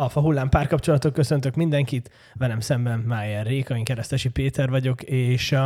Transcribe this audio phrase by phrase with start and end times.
[0.00, 5.56] Alfa Hullám párkapcsolatok, köszöntök mindenkit, velem szemben Májer Réka, én Keresztesi Péter vagyok, és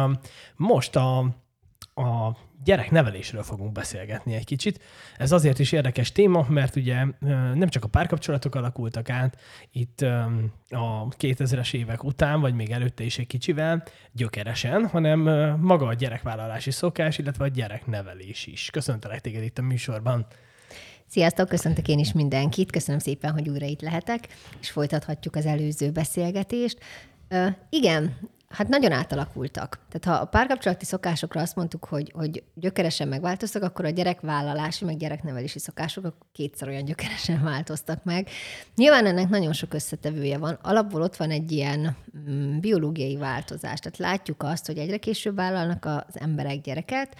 [0.56, 1.18] most a,
[1.94, 4.82] a gyereknevelésről fogunk beszélgetni egy kicsit.
[5.16, 7.04] Ez azért is érdekes téma, mert ugye
[7.54, 9.40] nem csak a párkapcsolatok alakultak át
[9.72, 10.00] itt
[10.68, 15.20] a 2000-es évek után, vagy még előtte is egy kicsivel, gyökeresen, hanem
[15.60, 18.70] maga a gyerekvállalási szokás, illetve a gyereknevelés is.
[18.72, 20.26] Köszöntelek téged itt a műsorban.
[21.14, 24.28] Sziasztok, köszöntök én is mindenkit, köszönöm szépen, hogy újra itt lehetek,
[24.60, 26.78] és folytathatjuk az előző beszélgetést.
[27.30, 28.16] Uh, igen,
[28.48, 29.78] hát nagyon átalakultak.
[29.90, 34.96] Tehát ha a párkapcsolati szokásokra azt mondtuk, hogy, hogy gyökeresen megváltoztak, akkor a gyerekvállalási, meg
[34.96, 38.28] gyereknevelési szokások kétszer olyan gyökeresen változtak meg.
[38.74, 40.58] Nyilván ennek nagyon sok összetevője van.
[40.62, 41.96] Alapból ott van egy ilyen
[42.28, 43.78] mm, biológiai változás.
[43.78, 47.16] Tehát látjuk azt, hogy egyre később vállalnak az emberek gyereket,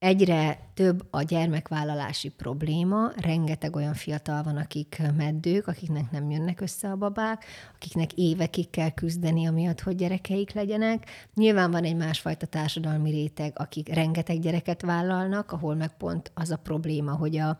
[0.00, 6.90] Egyre több a gyermekvállalási probléma, rengeteg olyan fiatal van, akik meddők, akiknek nem jönnek össze
[6.90, 11.10] a babák, akiknek évekig kell küzdeni, amiatt, hogy gyerekeik legyenek.
[11.34, 16.56] Nyilván van egy másfajta társadalmi réteg, akik rengeteg gyereket vállalnak, ahol meg pont az a
[16.56, 17.58] probléma, hogy a,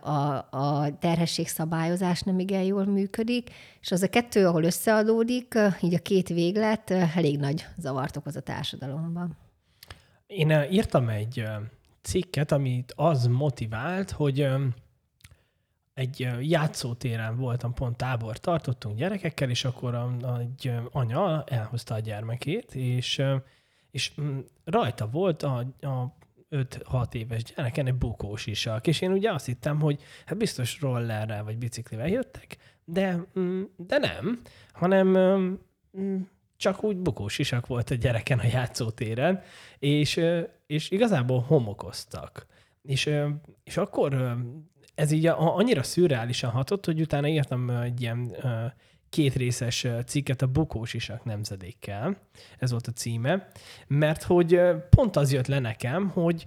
[0.00, 6.02] a, a terhességszabályozás nem igen jól működik, és az a kettő, ahol összeadódik, így a
[6.02, 9.48] két véglet elég nagy zavart okoz a társadalomban.
[10.30, 11.44] Én írtam egy
[12.02, 14.48] cikket, amit az motivált, hogy
[15.94, 23.22] egy játszótéren voltam, pont tábor tartottunk gyerekekkel, és akkor egy anya elhozta a gyermekét, és,
[23.90, 24.12] és
[24.64, 26.16] rajta volt a, a
[26.50, 31.44] 5-6 éves gyereken egy bukós isak, és én ugye azt hittem, hogy hát biztos rollerrel
[31.44, 33.24] vagy biciklivel jöttek, de,
[33.76, 34.40] de nem,
[34.72, 35.16] hanem
[36.60, 39.42] csak úgy bukós isak volt a gyereken a játszótéren,
[39.78, 40.20] és,
[40.66, 42.46] és igazából homokoztak.
[42.82, 43.10] És,
[43.64, 44.36] és akkor
[44.94, 48.36] ez így annyira szürreálisan hatott, hogy utána írtam egy ilyen
[49.10, 52.16] kétrészes cikket a bukós isak nemzedékkel,
[52.58, 53.48] ez volt a címe,
[53.86, 56.46] mert hogy pont az jött le nekem, hogy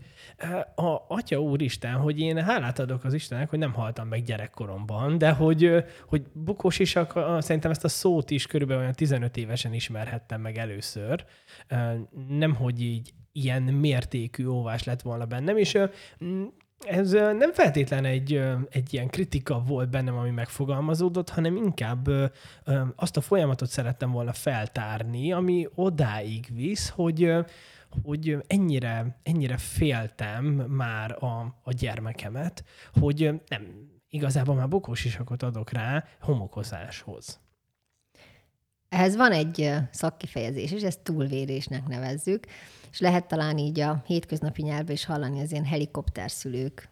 [0.75, 5.31] a Atya Úristen, hogy én hálát adok az Istennek, hogy nem haltam meg gyerekkoromban, de
[5.31, 10.57] hogy, hogy bukós isak, szerintem ezt a szót is körülbelül olyan 15 évesen ismerhettem meg
[10.57, 11.25] először,
[12.27, 15.77] nem hogy így ilyen mértékű óvás lett volna bennem, és
[16.85, 22.09] ez nem feltétlen egy, egy ilyen kritika volt bennem, ami megfogalmazódott, hanem inkább
[22.95, 27.33] azt a folyamatot szerettem volna feltárni, ami odáig visz, hogy,
[28.03, 32.63] hogy ennyire, ennyire féltem már a, a gyermekemet,
[32.93, 37.41] hogy nem, igazából már bokós isakot adok rá homokozáshoz.
[38.89, 42.45] Ehhez van egy szakkifejezés, és ezt túlvérésnek nevezzük
[42.93, 46.89] és lehet talán így a hétköznapi nyelvben is hallani az ilyen helikopterszülők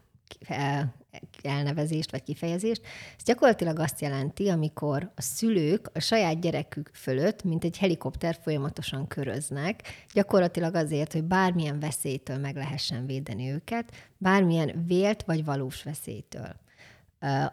[1.42, 2.82] elnevezést vagy kifejezést.
[3.18, 9.08] Ez gyakorlatilag azt jelenti, amikor a szülők a saját gyerekük fölött, mint egy helikopter folyamatosan
[9.08, 9.82] köröznek,
[10.14, 16.56] gyakorlatilag azért, hogy bármilyen veszélytől meg lehessen védeni őket, bármilyen vélt vagy valós veszélytől.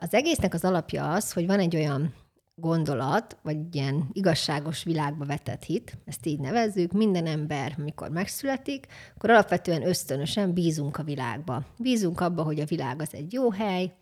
[0.01, 2.15] Az egésznek az alapja az, hogy van egy olyan
[2.61, 8.87] gondolat, vagy ilyen igazságos világba vetett hit, ezt így nevezzük, minden ember, mikor megszületik,
[9.17, 11.65] akkor alapvetően ösztönösen bízunk a világba.
[11.79, 13.93] Bízunk abba, hogy a világ az egy jó hely,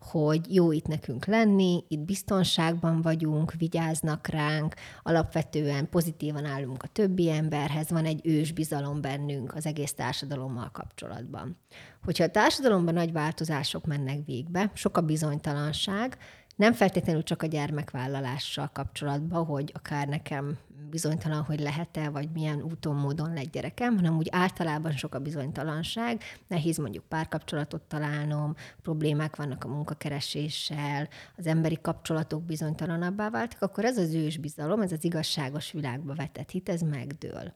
[0.00, 7.30] hogy jó itt nekünk lenni, itt biztonságban vagyunk, vigyáznak ránk, alapvetően pozitívan állunk a többi
[7.30, 11.56] emberhez, van egy ős bizalom bennünk az egész társadalommal kapcsolatban.
[12.04, 16.16] Hogyha a társadalomban nagy változások mennek végbe, sok a bizonytalanság,
[16.56, 20.58] nem feltétlenül csak a gyermekvállalással kapcsolatban, hogy akár nekem
[20.90, 26.22] bizonytalan, hogy lehet-e, vagy milyen úton, módon lett gyerekem, hanem úgy általában sok a bizonytalanság,
[26.48, 33.98] nehéz mondjuk párkapcsolatot találnom, problémák vannak a munkakereséssel, az emberi kapcsolatok bizonytalanabbá váltak, akkor ez
[33.98, 37.52] az ős bizalom, ez az igazságos világba vetett hit, ez megdől.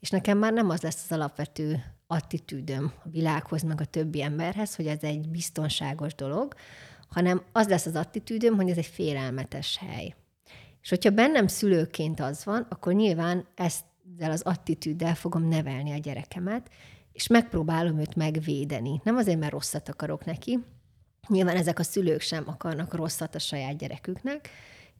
[0.00, 4.76] És nekem már nem az lesz az alapvető attitűdöm a világhoz, meg a többi emberhez,
[4.76, 6.54] hogy ez egy biztonságos dolog,
[7.12, 10.14] hanem az lesz az attitűdöm, hogy ez egy félelmetes hely.
[10.82, 16.70] És hogyha bennem szülőként az van, akkor nyilván ezzel az attitűddel fogom nevelni a gyerekemet,
[17.12, 19.00] és megpróbálom őt megvédeni.
[19.04, 20.58] Nem azért, mert rosszat akarok neki,
[21.28, 24.48] nyilván ezek a szülők sem akarnak rosszat a saját gyereküknek,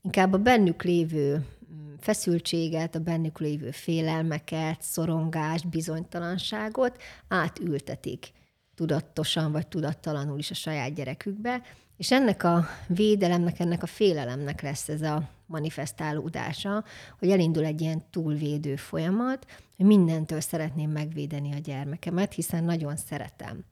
[0.03, 8.33] inkább a bennük lévő mm, feszültséget, a bennük lévő félelmeket, szorongást, bizonytalanságot átültetik
[8.75, 11.63] tudatosan vagy tudattalanul is a saját gyerekükbe,
[12.03, 16.85] és ennek a védelemnek, ennek a félelemnek lesz ez a manifestálódása,
[17.19, 19.47] hogy elindul egy ilyen túlvédő folyamat,
[19.77, 23.65] hogy mindentől szeretném megvédeni a gyermekemet, hiszen nagyon szeretem.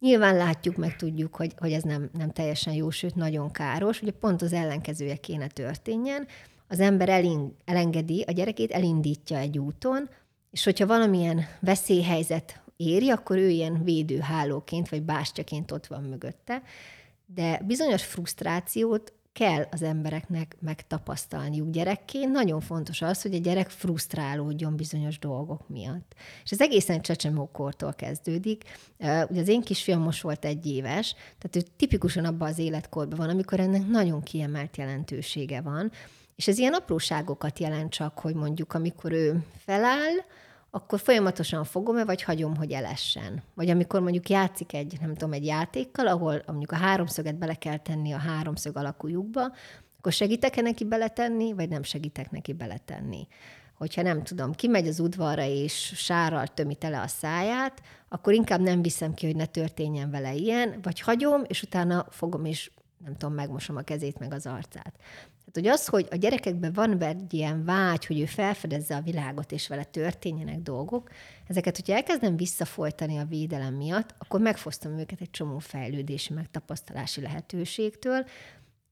[0.00, 4.12] Nyilván látjuk, meg tudjuk, hogy, hogy ez nem, nem teljesen jó, sőt nagyon káros, ugye
[4.12, 6.26] pont az ellenkezője kéne történjen.
[6.68, 10.08] Az ember elin, elengedi, a gyerekét elindítja egy úton,
[10.50, 16.62] és hogyha valamilyen veszélyhelyzet éri, akkor ő ilyen védőhálóként vagy bástyaként ott van mögötte.
[17.26, 22.32] De bizonyos frusztrációt kell az embereknek megtapasztalniuk gyerekként.
[22.32, 26.14] Nagyon fontos az, hogy a gyerek frusztrálódjon bizonyos dolgok miatt.
[26.44, 28.64] És ez egészen csecsemókortól kezdődik.
[28.98, 33.28] Ugye az én kisfiam most volt egy éves, tehát ő tipikusan abban az életkorban van,
[33.28, 35.92] amikor ennek nagyon kiemelt jelentősége van.
[36.36, 40.14] És ez ilyen apróságokat jelent csak, hogy mondjuk amikor ő feláll,
[40.74, 43.42] akkor folyamatosan fogom-e, vagy hagyom, hogy elessen.
[43.54, 47.76] Vagy amikor mondjuk játszik egy, nem tudom, egy játékkal, ahol mondjuk a háromszöget bele kell
[47.76, 49.52] tenni a háromszög alakú lyukba,
[49.98, 53.26] akkor segítek-e neki beletenni, vagy nem segítek neki beletenni.
[53.74, 58.82] Hogyha nem tudom, kimegy az udvarra és sárral tömi tele a száját, akkor inkább nem
[58.82, 62.70] viszem ki, hogy ne történjen vele ilyen, vagy hagyom, és utána fogom és
[63.04, 64.94] nem tudom, megmosom a kezét, meg az arcát.
[65.54, 69.68] Hogy az, hogy a gyerekekben van egy ilyen vágy, hogy ő felfedezze a világot, és
[69.68, 71.10] vele történjenek dolgok,
[71.46, 78.26] ezeket, hogyha elkezdem visszafolytani a védelem miatt, akkor megfosztom őket egy csomó fejlődési, megtapasztalási lehetőségtől,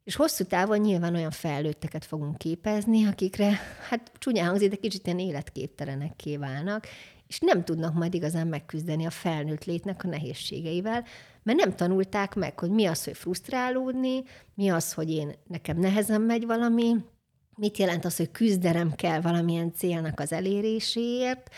[0.04, 3.58] és hosszú távon nyilván olyan felnőtteket fogunk képezni, akikre,
[3.88, 6.86] hát csúnyán hangzik, de kicsit ilyen életképtelenek válnak,
[7.26, 11.04] és nem tudnak majd igazán megküzdeni a felnőtt létnek a nehézségeivel,
[11.42, 14.22] mert nem tanulták meg, hogy mi az, hogy frusztrálódni,
[14.54, 16.96] mi az, hogy én nekem nehezen megy valami,
[17.56, 21.50] mit jelent az, hogy küzderem kell valamilyen célnak az eléréséért,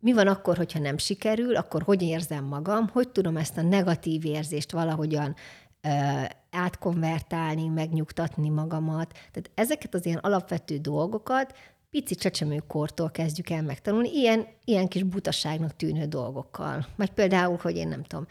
[0.00, 4.24] mi van akkor, hogyha nem sikerül, akkor hogy érzem magam, hogy tudom ezt a negatív
[4.24, 5.34] érzést valahogyan
[5.80, 5.88] ö,
[6.50, 9.12] átkonvertálni, megnyugtatni magamat.
[9.12, 11.54] Tehát ezeket az ilyen alapvető dolgokat
[11.90, 16.86] pici csecsemőkortól kezdjük el megtanulni, ilyen, ilyen kis butaságnak tűnő dolgokkal.
[16.96, 18.26] Vagy például, hogy én nem tudom,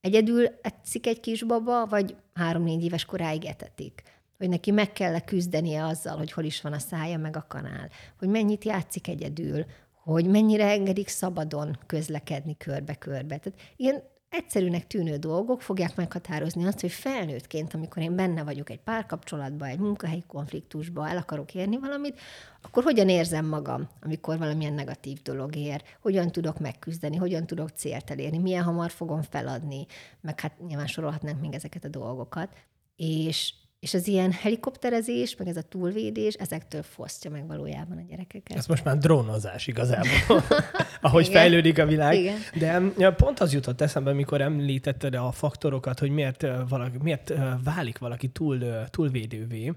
[0.00, 4.02] egyedül etszik egy kisbaba, vagy három-négy éves koráig etetik.
[4.38, 7.88] Hogy neki meg kell küzdenie azzal, hogy hol is van a szája, meg a kanál.
[8.18, 9.64] Hogy mennyit játszik egyedül,
[10.02, 13.38] hogy mennyire engedik szabadon közlekedni körbe-körbe.
[13.38, 18.80] Tehát ilyen egyszerűnek tűnő dolgok fogják meghatározni azt, hogy felnőttként, amikor én benne vagyok egy
[18.80, 22.20] párkapcsolatban, egy munkahelyi konfliktusban, el akarok érni valamit,
[22.62, 28.10] akkor hogyan érzem magam, amikor valamilyen negatív dolog ér, hogyan tudok megküzdeni, hogyan tudok célt
[28.10, 29.86] elérni, milyen hamar fogom feladni,
[30.20, 32.48] meg hát nyilván sorolhatnánk még ezeket a dolgokat.
[32.96, 38.56] És és az ilyen helikopterezés, meg ez a túlvédés, ezektől fosztja meg valójában a gyerekeket.
[38.56, 40.44] Ez most már drónozás igazából,
[41.00, 41.40] ahogy Igen.
[41.40, 42.14] fejlődik a világ.
[42.52, 42.92] Igen.
[42.96, 47.32] De pont az jutott eszembe, amikor említetted a faktorokat, hogy miért, valaki, miért
[47.64, 49.72] válik valaki túl, túlvédővé,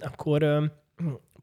[0.00, 0.70] akkor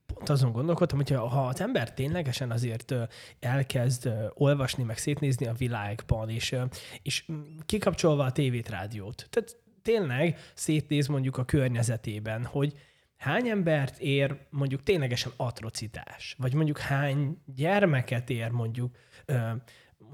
[0.06, 2.94] pont azon gondolkodtam, hogy ha az ember ténylegesen azért
[3.40, 6.56] elkezd olvasni, meg szétnézni a világban, és,
[7.02, 7.26] és
[7.66, 12.74] kikapcsolva a tévét, rádiót, tehát tényleg szétnéz mondjuk a környezetében, hogy
[13.18, 18.96] hány embert ér mondjuk ténylegesen atrocitás, vagy mondjuk hány gyermeket ér mondjuk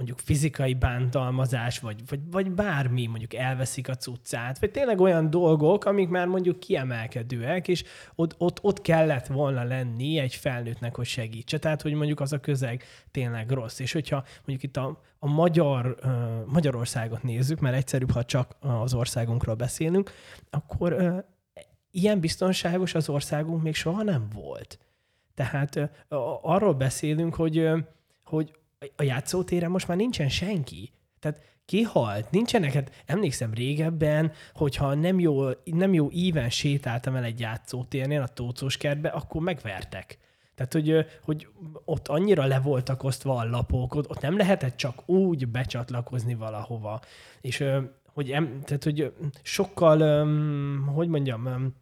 [0.02, 5.86] mondjuk fizikai bántalmazás, vagy, vagy, vagy bármi, mondjuk elveszik a cuccát, vagy tényleg olyan dolgok,
[5.86, 7.84] amik már mondjuk kiemelkedőek, és
[8.16, 11.58] ott, ott, ott kellett volna lenni egy felnőttnek, hogy segítse.
[11.58, 13.80] Tehát, hogy mondjuk az a közeg tényleg rossz.
[13.80, 16.12] És hogyha mondjuk itt a, a magyar, uh,
[16.46, 20.12] Magyarországot nézzük, mert egyszerűbb, ha csak az országunkról beszélünk,
[20.50, 21.18] akkor uh,
[21.92, 24.80] ilyen biztonságos az országunk még soha nem volt.
[25.34, 25.90] Tehát uh,
[26.42, 27.70] arról beszélünk, hogy,
[28.24, 28.60] hogy
[28.96, 30.92] a játszótéren most már nincsen senki.
[31.20, 37.40] Tehát kihalt, nincsenek, hát emlékszem régebben, hogyha nem jó, nem jó íven sétáltam el egy
[37.40, 40.18] játszótérnél a Tócós kertbe, akkor megvertek.
[40.56, 41.48] Tehát, hogy, hogy
[41.86, 47.02] ott annyira le voltak osztva a lapok, ott, nem lehetett csak úgy becsatlakozni valahova.
[47.42, 47.64] És
[48.14, 48.28] hogy,
[48.66, 50.26] tehát, hogy sokkal,
[50.86, 51.74] hogy mondjam,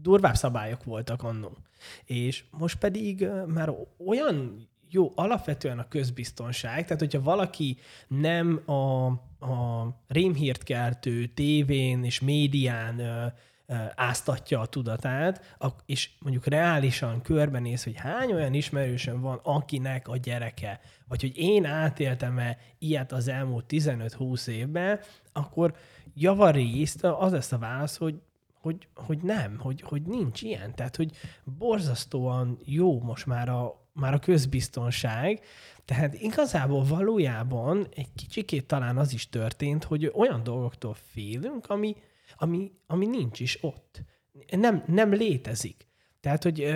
[0.00, 1.56] durvább szabályok voltak annó.
[2.04, 3.74] És most pedig már
[4.06, 7.76] olyan jó, alapvetően a közbiztonság, tehát hogyha valaki
[8.08, 9.06] nem a,
[9.46, 13.26] a rémhírt keltő tévén és médián ö,
[13.66, 20.16] ö, áztatja a tudatát, és mondjuk reálisan körbenéz, hogy hány olyan ismerősöm van, akinek a
[20.16, 25.00] gyereke, vagy hogy én átéltem-e ilyet az elmúlt 15-20 évben,
[25.32, 25.74] akkor
[26.14, 28.20] javarészt az lesz a válasz, hogy
[28.60, 30.74] hogy, hogy nem, hogy, hogy nincs ilyen.
[30.74, 31.10] Tehát, hogy
[31.44, 35.40] borzasztóan jó most már a, már a közbiztonság,
[35.84, 41.96] tehát igazából valójában egy kicsikét talán az is történt, hogy olyan dolgoktól félünk, ami,
[42.36, 44.02] ami, ami nincs is ott.
[44.50, 45.86] Nem, nem létezik.
[46.20, 46.74] Tehát, hogy,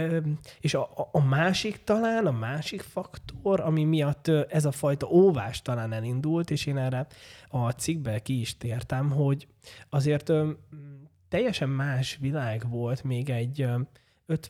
[0.60, 5.92] és a, a másik talán, a másik faktor, ami miatt ez a fajta óvás talán
[5.92, 7.06] elindult, és én erre
[7.48, 9.46] a cikkbe ki is tértem, hogy
[9.88, 10.32] azért
[11.28, 13.68] teljesen más világ volt még egy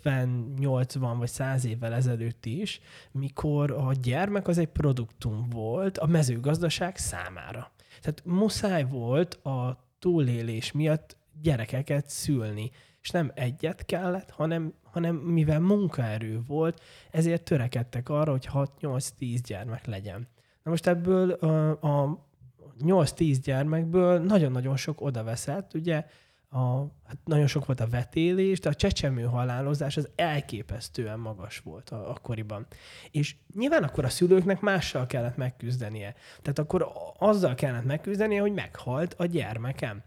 [0.05, 6.97] 50-80 vagy 100 évvel ezelőtt is, mikor a gyermek az egy produktum volt a mezőgazdaság
[6.97, 7.73] számára.
[8.01, 12.71] Tehát muszáj volt a túlélés miatt gyerekeket szülni.
[13.03, 19.87] És nem egyet kellett, hanem, hanem mivel munkaerő volt, ezért törekedtek arra, hogy 6-8-10 gyermek
[19.87, 20.29] legyen.
[20.63, 22.27] Na most ebből a, a
[22.81, 26.07] 8-10 gyermekből nagyon-nagyon sok odaveszett, ugye
[26.55, 31.91] a, hát nagyon sok volt a vetélés, de a csecsemő halálozás az elképesztően magas volt
[31.91, 32.67] a, akkoriban.
[33.11, 36.15] És nyilván akkor a szülőknek mással kellett megküzdenie.
[36.43, 40.03] Tehát akkor azzal kellett megküzdenie, hogy meghalt a gyermekem.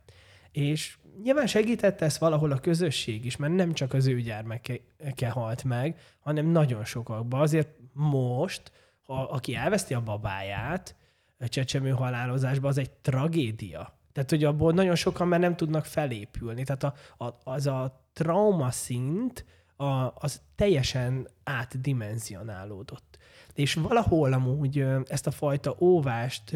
[0.52, 5.64] És nyilván segített ez valahol a közösség is, mert nem csak az ő gyermeke halt
[5.64, 7.42] meg, hanem nagyon sokakban.
[7.42, 8.72] Azért most,
[9.02, 10.96] ha, aki elveszti a babáját
[11.40, 14.00] a csecsemő halálozásba, az egy tragédia.
[14.15, 16.63] Tehát, hogy abból nagyon sokan már nem tudnak felépülni.
[16.63, 16.93] Tehát a,
[17.25, 19.45] a, az a trauma szint,
[19.75, 23.17] a, az teljesen átdimenzionálódott.
[23.53, 26.55] És valahol amúgy ezt a fajta óvást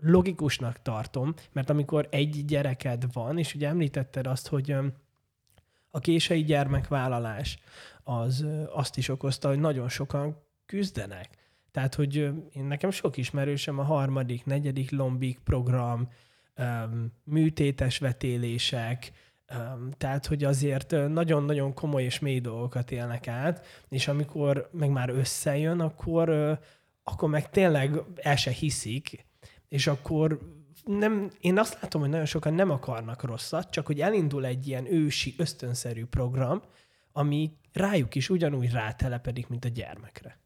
[0.00, 4.76] logikusnak tartom, mert amikor egy gyereked van, és ugye említetted azt, hogy
[5.90, 7.58] a késői gyermekvállalás
[8.02, 11.43] az azt is okozta, hogy nagyon sokan küzdenek.
[11.74, 12.16] Tehát, hogy
[12.52, 16.08] én nekem sok ismerősem a harmadik, negyedik lombik program,
[17.24, 19.12] műtétes vetélések,
[19.96, 25.80] tehát, hogy azért nagyon-nagyon komoly és mély dolgokat élnek át, és amikor meg már összejön,
[25.80, 26.28] akkor,
[27.02, 29.26] akkor meg tényleg el se hiszik,
[29.68, 30.38] és akkor
[30.84, 34.92] nem, én azt látom, hogy nagyon sokan nem akarnak rosszat, csak hogy elindul egy ilyen
[34.92, 36.62] ősi, ösztönszerű program,
[37.12, 40.42] ami rájuk is ugyanúgy rátelepedik, mint a gyermekre.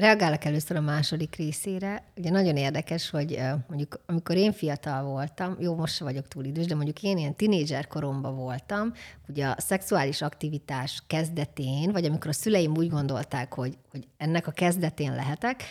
[0.00, 2.02] Reagálok először a második részére.
[2.16, 6.66] Ugye nagyon érdekes, hogy mondjuk amikor én fiatal voltam, jó, most se vagyok túl idős,
[6.66, 8.92] de mondjuk én ilyen tinédzser koromban voltam,
[9.28, 14.50] ugye a szexuális aktivitás kezdetén, vagy amikor a szüleim úgy gondolták, hogy, hogy ennek a
[14.50, 15.62] kezdetén lehetek,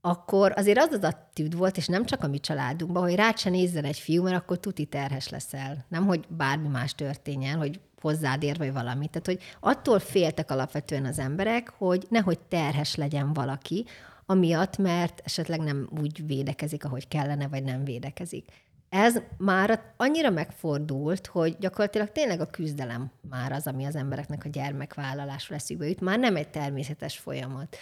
[0.00, 3.50] akkor azért az az attitűd volt, és nem csak a mi családunkban, hogy rád se
[3.50, 5.84] nézzen egy fiú, mert akkor tuti terhes leszel.
[5.88, 9.06] Nem, hogy bármi más történjen, hogy hozzád ér, vagy valami.
[9.06, 13.84] Tehát, hogy attól féltek alapvetően az emberek, hogy nehogy terhes legyen valaki,
[14.26, 18.48] amiatt, mert esetleg nem úgy védekezik, ahogy kellene, vagy nem védekezik.
[18.88, 24.48] Ez már annyira megfordult, hogy gyakorlatilag tényleg a küzdelem már az, ami az embereknek a
[24.48, 27.76] gyermekvállalásra eszükbe jut, már nem egy természetes folyamat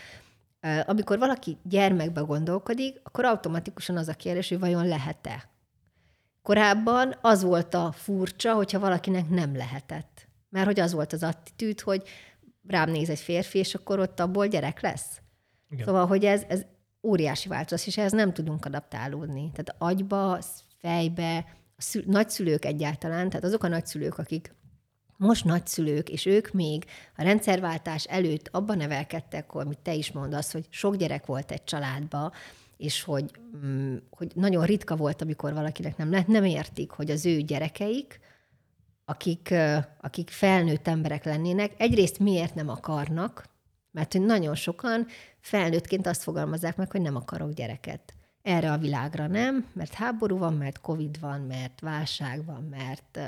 [0.87, 5.51] amikor valaki gyermekbe gondolkodik, akkor automatikusan az a kérdés, hogy vajon lehet-e.
[6.43, 10.29] Korábban az volt a furcsa, hogyha valakinek nem lehetett.
[10.49, 12.03] Mert hogy az volt az attitűd, hogy
[12.67, 15.21] rám néz egy férfi, és akkor ott abból gyerek lesz.
[15.69, 15.87] Igen.
[15.87, 16.65] Szóval, hogy ez, ez
[17.03, 19.51] óriási változás, és ehhez nem tudunk adaptálódni.
[19.53, 20.39] Tehát agyba,
[20.79, 21.37] fejbe,
[21.77, 24.55] a szül- nagyszülők egyáltalán, tehát azok a nagyszülők, akik
[25.17, 26.85] most nagyszülők, és ők még
[27.17, 32.33] a rendszerváltás előtt abban nevelkedtek, amit te is mondasz, hogy sok gyerek volt egy családba,
[32.83, 33.31] és hogy,
[33.65, 38.21] mm, hogy nagyon ritka volt, amikor valakinek nem lett, nem értik, hogy az ő gyerekeik,
[39.05, 39.55] akik,
[40.01, 43.49] akik felnőtt emberek lennének, egyrészt miért nem akarnak,
[43.91, 45.07] mert hogy nagyon sokan
[45.41, 48.15] felnőttként azt fogalmazzák meg, hogy nem akarok gyereket.
[48.43, 53.19] Erre a világra nem, mert háború van, mert Covid van, mert válság van, mert,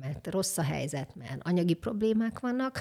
[0.00, 2.80] mert rossz a helyzet, mert anyagi problémák vannak,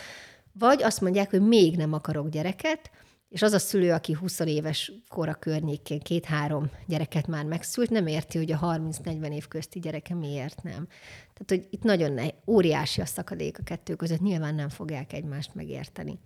[0.51, 2.91] vagy azt mondják, hogy még nem akarok gyereket,
[3.33, 8.37] és az a szülő, aki 20 éves kora környékén két-három gyereket már megszült, nem érti,
[8.37, 10.87] hogy a 30-40 év közti gyereke miért nem.
[11.33, 15.55] Tehát, hogy itt nagyon ne, óriási a szakadék a kettő között, nyilván nem fogják egymást
[15.55, 16.19] megérteni.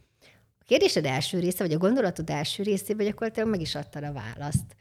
[0.59, 4.75] A kérdésed első része, vagy a gondolatod első részében gyakorlatilag meg is adtad a választ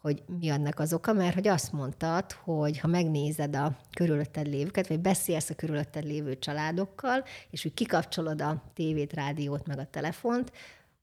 [0.00, 4.86] hogy mi annak az oka, mert hogy azt mondtad, hogy ha megnézed a körülötted lévőket,
[4.86, 10.52] vagy beszélsz a körülötted lévő családokkal, és hogy kikapcsolod a tévét, rádiót, meg a telefont,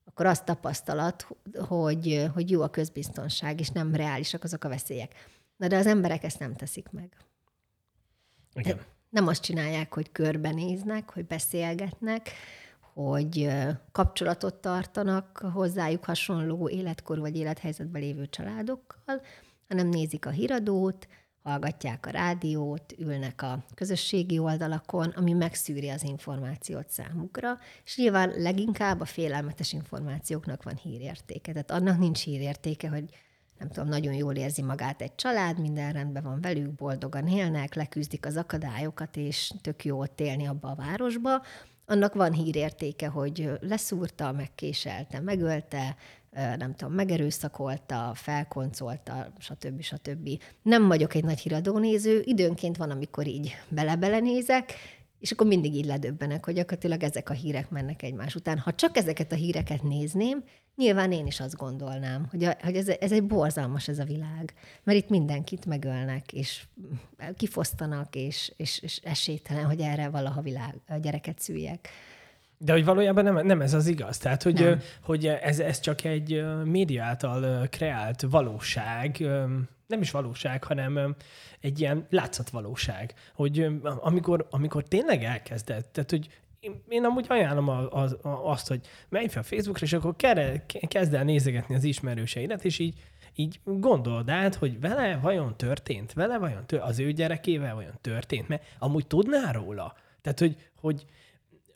[0.10, 1.28] akkor azt tapasztalat,
[1.68, 5.13] hogy, hogy jó a közbiztonság, és nem reálisak azok a veszélyek.
[5.58, 7.18] Na de az emberek ezt nem teszik meg.
[8.54, 8.80] Igen.
[9.10, 12.32] Nem azt csinálják, hogy körbenéznek, hogy beszélgetnek,
[12.94, 13.50] hogy
[13.92, 19.22] kapcsolatot tartanak hozzájuk hasonló életkor vagy élethelyzetben lévő családokkal,
[19.68, 21.08] hanem nézik a híradót,
[21.43, 29.01] hallgatják a rádiót, ülnek a közösségi oldalakon, ami megszűri az információt számukra, és nyilván leginkább
[29.01, 31.51] a félelmetes információknak van hírértéke.
[31.51, 33.03] Tehát annak nincs hírértéke, hogy
[33.60, 38.25] nem tudom, nagyon jól érzi magát egy család, minden rendben van velük, boldogan élnek, leküzdik
[38.25, 41.41] az akadályokat, és tök jó ott élni abba a városba,
[41.86, 45.96] annak van hírértéke, hogy leszúrta, megkéselte, megölte,
[46.31, 49.81] nem tudom, megerőszakolta, felkoncolta, stb.
[49.81, 50.29] stb.
[50.62, 54.74] Nem vagyok egy nagy híradónéző, időnként van, amikor így bele-bele nézek,
[55.19, 58.57] és akkor mindig így ledöbbenek, hogy gyakorlatilag ezek a hírek mennek egymás után.
[58.57, 60.43] Ha csak ezeket a híreket nézném,
[60.75, 64.53] nyilván én is azt gondolnám, hogy, a, hogy ez, ez egy borzalmas ez a világ.
[64.83, 66.63] Mert itt mindenkit megölnek, és
[67.38, 71.89] kifosztanak, és, és, és esélytelen, hogy erre valaha világ, gyereket szüljek.
[72.62, 74.18] De hogy valójában nem, nem ez az igaz.
[74.18, 79.18] Tehát, hogy, hogy ez, ez csak egy média által kreált valóság,
[79.88, 81.16] nem is valóság, hanem
[81.60, 86.28] egy ilyen látszatvalóság, hogy amikor, amikor tényleg elkezdett, tehát, hogy
[86.60, 91.13] én, én amúgy ajánlom az, azt, hogy menj fel a Facebookra, és akkor kere, kezd
[91.13, 93.04] el nézegetni az ismerőseidet, és így,
[93.36, 98.48] így gondold át, hogy vele vajon történt, vele vajon történt, az ő gyerekével vajon történt,
[98.48, 99.96] mert amúgy tudná róla.
[100.22, 101.06] Tehát, hogy, hogy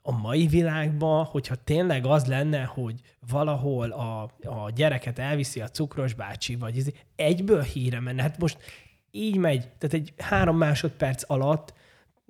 [0.05, 6.13] a mai világban, hogyha tényleg az lenne, hogy valahol a, a gyereket elviszi a cukros
[6.13, 8.21] bácsi, vagy ez, egyből híre menne.
[8.21, 8.57] Hát most
[9.11, 11.73] így megy, tehát egy három másodperc alatt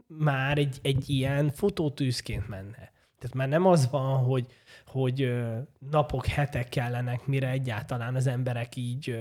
[0.08, 2.92] már egy, egy ilyen fotótűzként menne.
[3.20, 4.48] Tehát már nem az van, hogy,
[4.88, 5.34] hogy
[5.92, 9.20] napok, hetek kellenek, mire egyáltalán az emberek így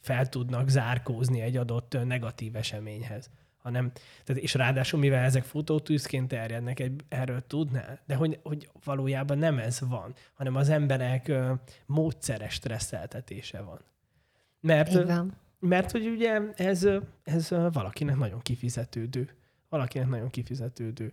[0.00, 3.30] fel tudnak zárkózni egy adott negatív eseményhez
[3.64, 3.92] hanem,
[4.24, 9.58] tehát, és ráadásul, mivel ezek futótűzként terjednek, egy, erről tudná, de hogy, hogy valójában nem
[9.58, 11.52] ez van, hanem az emberek ö,
[11.86, 13.80] módszeres stresszeltetése van.
[14.60, 15.36] Mert, van.
[15.58, 16.86] mert hogy ugye ez,
[17.22, 19.34] ez valakinek nagyon kifizetődő.
[19.68, 21.12] Valakinek nagyon kifizetődő.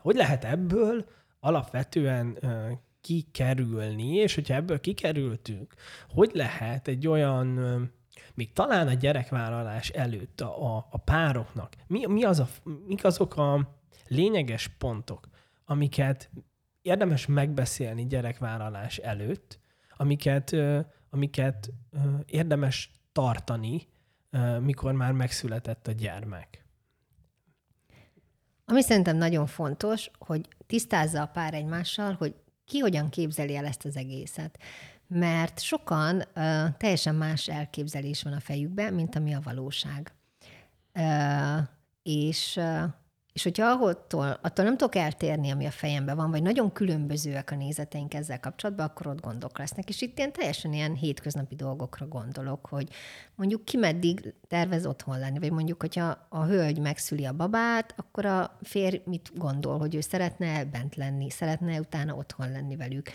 [0.00, 1.08] Hogy lehet ebből
[1.40, 2.38] alapvetően
[3.00, 5.74] kikerülni, és hogyha ebből kikerültünk,
[6.08, 7.58] hogy lehet egy olyan
[8.36, 12.48] még talán a gyerekvállalás előtt a, a, a pároknak, mi, mi az a,
[12.86, 13.78] mik azok a
[14.08, 15.28] lényeges pontok,
[15.64, 16.30] amiket
[16.82, 19.60] érdemes megbeszélni gyerekvállalás előtt,
[19.96, 20.56] amiket,
[21.10, 21.72] amiket
[22.26, 23.88] érdemes tartani,
[24.60, 26.64] mikor már megszületett a gyermek.
[28.64, 33.84] Ami szerintem nagyon fontos, hogy tisztázza a pár egymással, hogy ki hogyan képzeli el ezt
[33.84, 34.58] az egészet
[35.08, 36.24] mert sokan uh,
[36.76, 40.12] teljesen más elképzelés van a fejükben, mint ami a valóság.
[40.94, 41.58] Uh,
[42.02, 42.82] és, uh,
[43.32, 47.56] és hogyha attól, attól nem tudok eltérni, ami a fejemben van, vagy nagyon különbözőek a
[47.56, 49.88] nézeteink ezzel kapcsolatban, akkor ott gondok lesznek.
[49.88, 52.88] És itt ilyen teljesen ilyen hétköznapi dolgokra gondolok, hogy
[53.34, 58.24] mondjuk ki meddig tervez otthon lenni, vagy mondjuk, hogyha a hölgy megszüli a babát, akkor
[58.26, 63.10] a férj mit gondol, hogy ő szeretne bent lenni, szeretne utána otthon lenni velük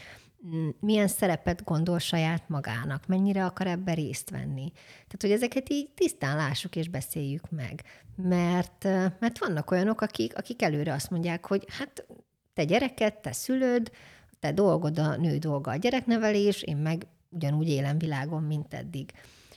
[0.80, 4.72] milyen szerepet gondol saját magának, mennyire akar ebben részt venni.
[4.74, 7.84] Tehát, hogy ezeket így tisztán lássuk és beszéljük meg.
[8.16, 8.84] Mert,
[9.20, 12.06] mert vannak olyanok, akik, akik előre azt mondják, hogy hát
[12.54, 13.92] te gyereket, te szülőd,
[14.40, 19.12] te dolgod a nő dolga a gyereknevelés, én meg ugyanúgy élem világon, mint eddig.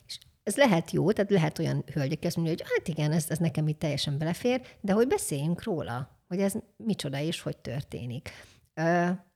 [0.06, 3.38] És ez lehet jó, tehát lehet olyan hölgyek, azt mondja, hogy hát igen, ez, ez
[3.38, 8.30] nekem itt teljesen belefér, de hogy beszéljünk róla, hogy ez micsoda és hogy történik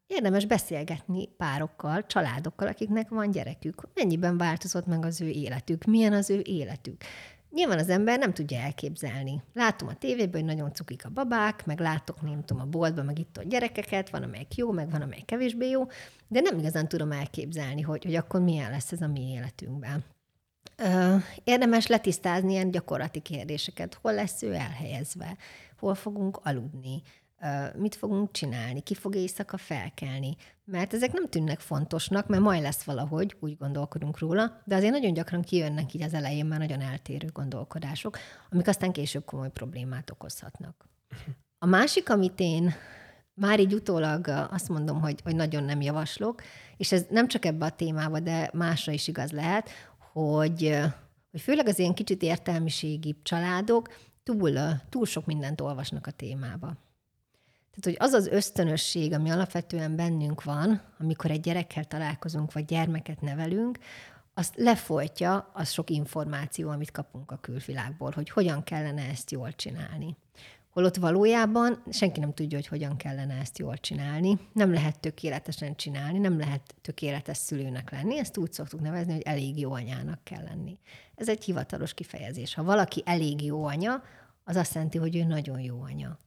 [0.08, 3.88] érdemes beszélgetni párokkal, családokkal, akiknek van gyerekük.
[3.94, 7.02] Mennyiben változott meg az ő életük, milyen az ő életük.
[7.50, 9.42] Nyilván az ember nem tudja elképzelni.
[9.54, 13.18] Látom a tévében, hogy nagyon cukik a babák, meg látok, nem tudom, a boltban, meg
[13.18, 15.86] itt a gyerekeket, van amelyik jó, meg van amelyik kevésbé jó,
[16.28, 20.04] de nem igazán tudom elképzelni, hogy, hogy akkor milyen lesz ez a mi életünkben.
[21.44, 23.98] Érdemes letisztázni ilyen gyakorlati kérdéseket.
[24.02, 25.36] Hol lesz ő elhelyezve?
[25.78, 27.02] Hol fogunk aludni?
[27.76, 30.36] Mit fogunk csinálni, ki fog éjszaka felkelni.
[30.64, 35.12] Mert ezek nem tűnnek fontosnak, mert majd lesz valahogy, úgy gondolkodunk róla, de azért nagyon
[35.12, 38.18] gyakran kijönnek így az elején már nagyon eltérő gondolkodások,
[38.50, 40.88] amik aztán később komoly problémát okozhatnak.
[41.58, 42.74] A másik, amit én
[43.34, 46.42] már így utólag azt mondom, hogy, hogy nagyon nem javaslok,
[46.76, 49.70] és ez nem csak ebbe a témába, de másra is igaz lehet,
[50.12, 50.78] hogy,
[51.30, 53.88] hogy főleg az ilyen kicsit értelmiségi családok
[54.22, 56.76] túl, túl sok mindent olvasnak a témába.
[57.80, 63.20] Tehát, hogy az az ösztönösség, ami alapvetően bennünk van, amikor egy gyerekkel találkozunk, vagy gyermeket
[63.20, 63.78] nevelünk,
[64.34, 70.16] azt lefolytja az sok információ, amit kapunk a külvilágból, hogy hogyan kellene ezt jól csinálni.
[70.70, 74.38] Holott valójában senki nem tudja, hogy hogyan kellene ezt jól csinálni.
[74.52, 78.18] Nem lehet tökéletesen csinálni, nem lehet tökéletes szülőnek lenni.
[78.18, 80.78] Ezt úgy szoktuk nevezni, hogy elég jó anyának kell lenni.
[81.14, 82.54] Ez egy hivatalos kifejezés.
[82.54, 84.02] Ha valaki elég jó anya,
[84.44, 86.18] az azt jelenti, hogy ő nagyon jó anya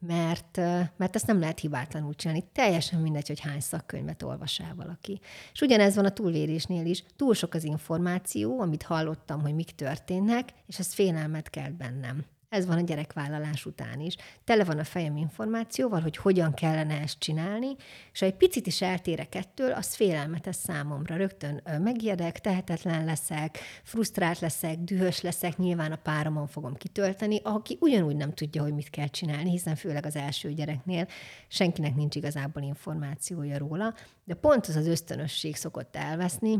[0.00, 0.56] mert,
[0.96, 2.44] mert ezt nem lehet hibátlanul csinálni.
[2.52, 5.20] Teljesen mindegy, hogy hány szakkönyvet olvas el valaki.
[5.52, 7.04] És ugyanez van a túlvérésnél is.
[7.16, 12.24] Túl sok az információ, amit hallottam, hogy mik történnek, és ez félelmet kelt bennem.
[12.50, 14.16] Ez van a gyerekvállalás után is.
[14.44, 17.76] Tele van a fejem információval, hogy hogyan kellene ezt csinálni,
[18.12, 21.16] és ha egy picit is eltérek ettől, az félelmetes számomra.
[21.16, 28.16] Rögtön megijedek, tehetetlen leszek, frusztrált leszek, dühös leszek, nyilván a páromon fogom kitölteni, aki ugyanúgy
[28.16, 31.06] nem tudja, hogy mit kell csinálni, hiszen főleg az első gyereknél
[31.48, 36.58] senkinek nincs igazából információja róla, de pont az az ösztönösség szokott elveszni,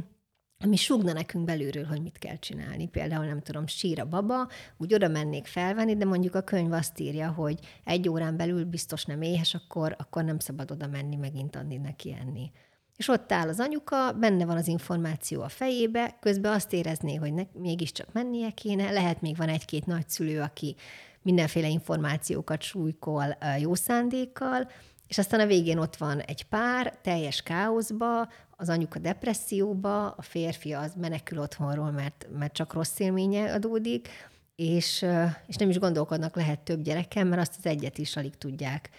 [0.63, 2.89] ami sugna nekünk belülről, hogy mit kell csinálni.
[2.89, 7.01] Például nem tudom, sír a baba, úgy oda mennék felvenni, de mondjuk a könyv azt
[7.01, 11.57] írja, hogy egy órán belül biztos nem éhes, akkor, akkor nem szabad oda menni, megint
[11.57, 12.51] adni neki enni.
[12.97, 17.33] És ott áll az anyuka, benne van az információ a fejébe, közben azt érezné, hogy
[17.33, 20.77] ne, mégiscsak mennie kéne, lehet még van egy-két nagyszülő, aki
[21.23, 24.71] mindenféle információkat súlykol jó szándékkal,
[25.11, 30.73] és aztán a végén ott van egy pár, teljes káoszba, az anyuka depresszióba, a férfi
[30.73, 34.09] az menekül otthonról, mert, mert csak rossz élménye adódik,
[34.57, 35.07] és,
[35.47, 38.91] és nem is gondolkodnak, lehet több gyerekem, mert azt az egyet is alig tudják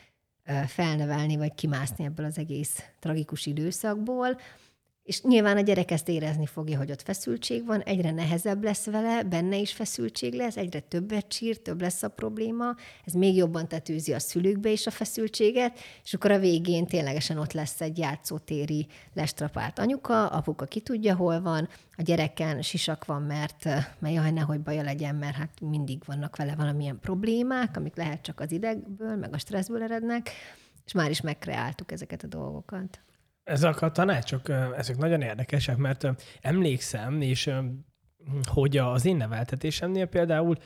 [0.67, 4.39] felnevelni, vagy kimászni ebből az egész tragikus időszakból.
[5.03, 9.23] És nyilván a gyerek ezt érezni fogja, hogy ott feszültség van, egyre nehezebb lesz vele,
[9.23, 14.13] benne is feszültség lesz, egyre többet sír, több lesz a probléma, ez még jobban tetőzi
[14.13, 19.79] a szülőkbe is a feszültséget, és akkor a végén ténylegesen ott lesz egy játszótéri lestrapált
[19.79, 23.63] anyuka, apuka ki tudja, hol van, a gyereken sisak van, mert,
[23.99, 28.39] mert jaj, nehogy baja legyen, mert hát mindig vannak vele valamilyen problémák, amik lehet csak
[28.39, 30.29] az idegből, meg a stresszből erednek,
[30.85, 32.99] és már is megkreáltuk ezeket a dolgokat.
[33.43, 36.07] Ezek a tanácsok, ezek nagyon érdekesek, mert
[36.41, 37.51] emlékszem, és
[38.43, 40.57] hogy az én neveltetésemnél például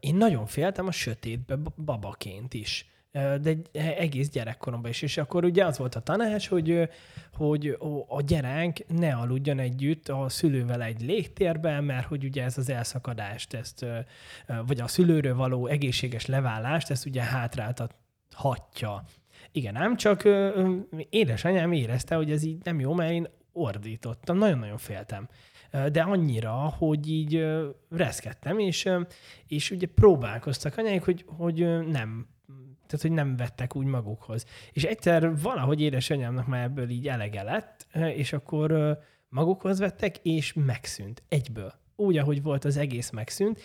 [0.00, 5.02] én nagyon féltem a sötétbe babaként is de egész gyerekkoromban is.
[5.02, 6.88] És akkor ugye az volt a tanács, hogy,
[7.32, 7.76] hogy
[8.08, 13.54] a gyerek ne aludjon együtt a szülővel egy légtérben, mert hogy ugye ez az elszakadást,
[13.54, 13.86] ezt,
[14.66, 19.04] vagy a szülőről való egészséges leválást, ezt ugye hátráltathatja.
[19.52, 20.76] Igen, ám csak ö, ö,
[21.10, 25.28] édesanyám érezte, hogy ez így nem jó, mert én ordítottam, nagyon-nagyon féltem.
[25.92, 27.46] De annyira, hogy így
[27.90, 28.88] reszkedtem, és,
[29.46, 32.26] és ugye próbálkoztak anyáik, hogy, hogy nem
[32.88, 34.44] tehát, hogy nem vettek úgy magukhoz.
[34.72, 38.98] És egyszer valahogy édesanyámnak már ebből így elege lett, és akkor
[39.28, 41.72] magukhoz vettek, és megszűnt egyből.
[41.96, 43.60] Úgy, ahogy volt, az egész megszűnt,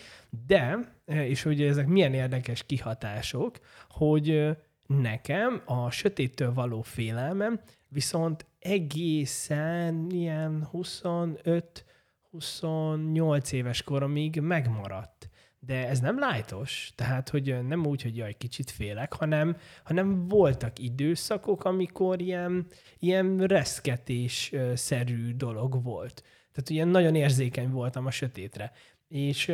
[0.46, 3.58] de, és hogy ezek milyen érdekes kihatások,
[3.88, 7.60] hogy Nekem a sötéttől való félelmem
[7.94, 15.28] viszont egészen ilyen 25-28 éves koromig megmaradt.
[15.58, 20.78] De ez nem lájtos, tehát hogy nem úgy, hogy jaj, kicsit félek, hanem, hanem voltak
[20.78, 22.66] időszakok, amikor ilyen,
[22.98, 26.22] ilyen reszketés-szerű dolog volt.
[26.52, 28.72] Tehát ilyen nagyon érzékeny voltam a sötétre.
[29.08, 29.52] És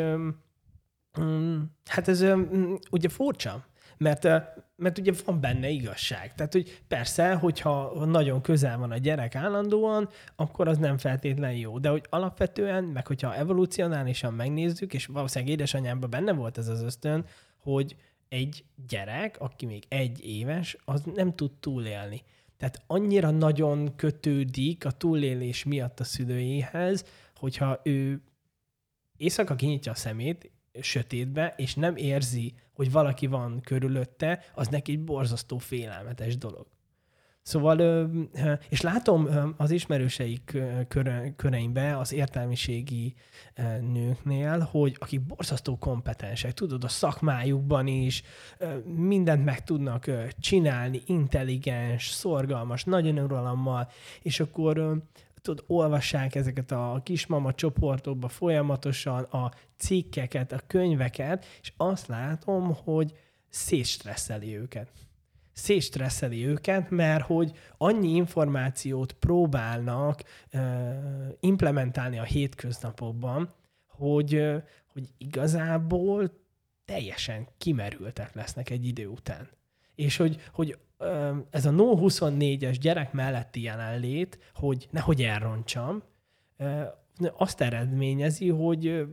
[1.84, 2.24] hát ez
[2.90, 3.66] ugye furcsa,
[4.00, 4.28] mert,
[4.76, 6.34] mert ugye van benne igazság.
[6.34, 11.78] Tehát, hogy persze, hogyha nagyon közel van a gyerek állandóan, akkor az nem feltétlen jó.
[11.78, 17.24] De hogy alapvetően, meg hogyha evolúcionálisan megnézzük, és valószínűleg édesanyámban benne volt ez az ösztön,
[17.56, 17.96] hogy
[18.28, 22.22] egy gyerek, aki még egy éves, az nem tud túlélni.
[22.56, 27.04] Tehát annyira nagyon kötődik a túlélés miatt a szülőjéhez,
[27.36, 28.22] hogyha ő
[29.16, 35.04] éjszaka kinyitja a szemét, sötétbe, és nem érzi, hogy valaki van körülötte, az neki egy
[35.04, 36.66] borzasztó félelmetes dolog.
[37.42, 38.10] Szóval,
[38.68, 40.58] és látom az ismerőseik
[41.36, 43.14] köreimbe, az értelmiségi
[43.80, 48.22] nőknél, hogy akik borzasztó kompetensek, tudod, a szakmájukban is
[48.84, 53.88] mindent meg tudnak csinálni, intelligens, szorgalmas, nagyon örömmal,
[54.22, 55.02] és akkor
[55.42, 63.12] tudod, olvassák ezeket a kismama csoportokba folyamatosan a cikkeket, a könyveket, és azt látom, hogy
[63.48, 64.90] szétstresszeli őket.
[65.52, 70.22] Szétstresszeli őket, mert hogy annyi információt próbálnak
[70.52, 70.60] uh,
[71.40, 73.54] implementálni a hétköznapokban,
[73.86, 76.30] hogy, uh, hogy igazából
[76.84, 79.48] teljesen kimerültek lesznek egy idő után.
[79.94, 80.78] És hogy, hogy
[81.50, 86.02] ez a No 24-es gyerek melletti jelenlét, hogy nehogy elrontsam,
[87.36, 89.06] azt eredményezi, hogy,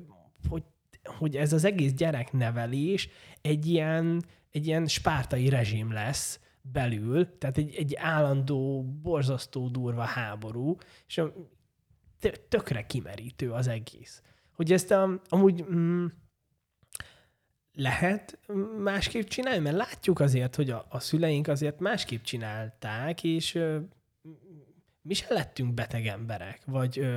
[0.49, 0.63] hogy,
[1.03, 3.09] hogy ez az egész gyereknevelés
[3.41, 10.75] egy ilyen, egy ilyen spártai rezsim lesz belül, tehát egy, egy állandó, borzasztó durva háború,
[11.07, 11.21] és
[12.49, 14.21] tökre kimerítő az egész.
[14.55, 16.05] Hogy ezt a, amúgy mm,
[17.77, 18.39] lehet
[18.77, 19.59] másképp csinálni?
[19.59, 23.77] Mert látjuk azért, hogy a, a szüleink azért másképp csinálták, és ö,
[25.01, 27.15] mi sem lettünk beteg emberek, vagy, ö,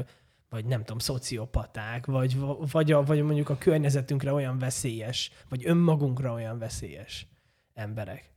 [0.49, 2.37] vagy nem tudom, szociopaták, vagy,
[2.73, 7.27] vagy, a, vagy mondjuk a környezetünkre olyan veszélyes, vagy önmagunkra olyan veszélyes
[7.75, 8.30] emberek.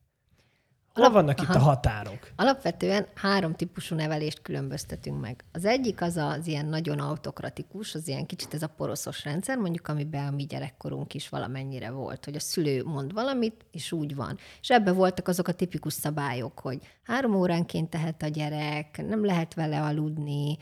[0.93, 1.53] Hol vannak aha.
[1.53, 2.31] itt a határok?
[2.35, 5.43] Alapvetően három típusú nevelést különböztetünk meg.
[5.51, 9.87] Az egyik az az ilyen nagyon autokratikus, az ilyen kicsit ez a poroszos rendszer, mondjuk
[9.87, 14.37] amiben a mi gyerekkorunk is valamennyire volt, hogy a szülő mond valamit, és úgy van.
[14.61, 19.53] És ebben voltak azok a tipikus szabályok, hogy három óránként tehet a gyerek, nem lehet
[19.53, 20.57] vele aludni,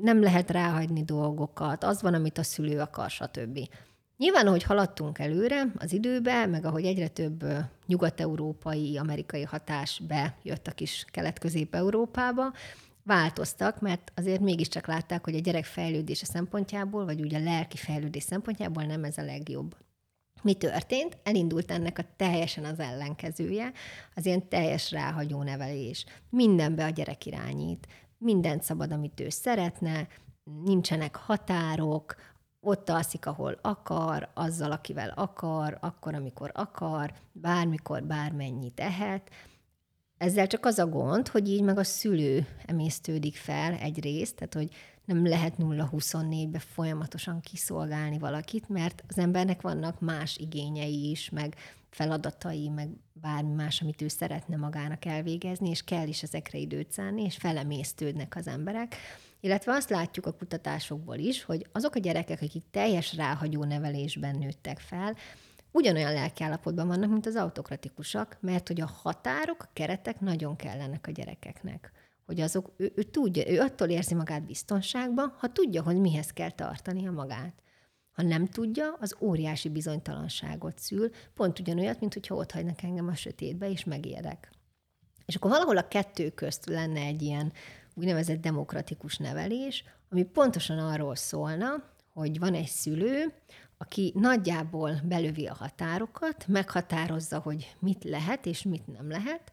[0.00, 3.58] nem lehet ráhagyni dolgokat, az van, amit a szülő akar, stb.
[4.16, 7.44] Nyilván, ahogy haladtunk előre az időbe, meg ahogy egyre több
[7.86, 12.52] nyugat-európai, amerikai hatás bejött a kis kelet-közép-európába,
[13.02, 18.22] változtak, mert azért mégiscsak látták, hogy a gyerek fejlődése szempontjából, vagy ugye a lelki fejlődés
[18.22, 19.76] szempontjából nem ez a legjobb.
[20.42, 21.18] Mi történt?
[21.22, 23.72] Elindult ennek a teljesen az ellenkezője,
[24.14, 26.04] az ilyen teljes ráhagyó nevelés.
[26.30, 27.86] Mindenbe a gyerek irányít,
[28.18, 30.08] mindent szabad, amit ő szeretne,
[30.64, 32.14] nincsenek határok,
[32.64, 39.30] ott alszik, ahol akar, azzal, akivel akar, akkor, amikor akar, bármikor, bármennyit ehet.
[40.18, 44.70] Ezzel csak az a gond, hogy így meg a szülő emésztődik fel egyrészt, tehát hogy
[45.04, 51.56] nem lehet 0-24-be folyamatosan kiszolgálni valakit, mert az embernek vannak más igényei is, meg
[51.90, 57.22] feladatai, meg bármi más, amit ő szeretne magának elvégezni, és kell is ezekre időt szánni,
[57.22, 58.96] és felemésztődnek az emberek.
[59.44, 64.78] Illetve azt látjuk a kutatásokból is, hogy azok a gyerekek, akik teljes ráhagyó nevelésben nőttek
[64.78, 65.16] fel,
[65.70, 71.10] ugyanolyan lelkiállapotban vannak, mint az autokratikusak, mert hogy a határok, a keretek nagyon kellenek a
[71.10, 71.92] gyerekeknek.
[72.26, 76.50] Hogy azok, ő, ő tudja, ő attól érzi magát biztonságban, ha tudja, hogy mihez kell
[76.50, 77.62] tartania magát.
[78.12, 83.14] Ha nem tudja, az óriási bizonytalanságot szül, pont ugyanolyat, mint hogyha ott hagynak engem a
[83.14, 84.50] sötétbe, és megérdek.
[85.26, 87.52] És akkor valahol a kettő közt lenne egy ilyen
[87.94, 93.32] úgynevezett demokratikus nevelés, ami pontosan arról szólna, hogy van egy szülő,
[93.78, 99.52] aki nagyjából belövi a határokat, meghatározza, hogy mit lehet és mit nem lehet,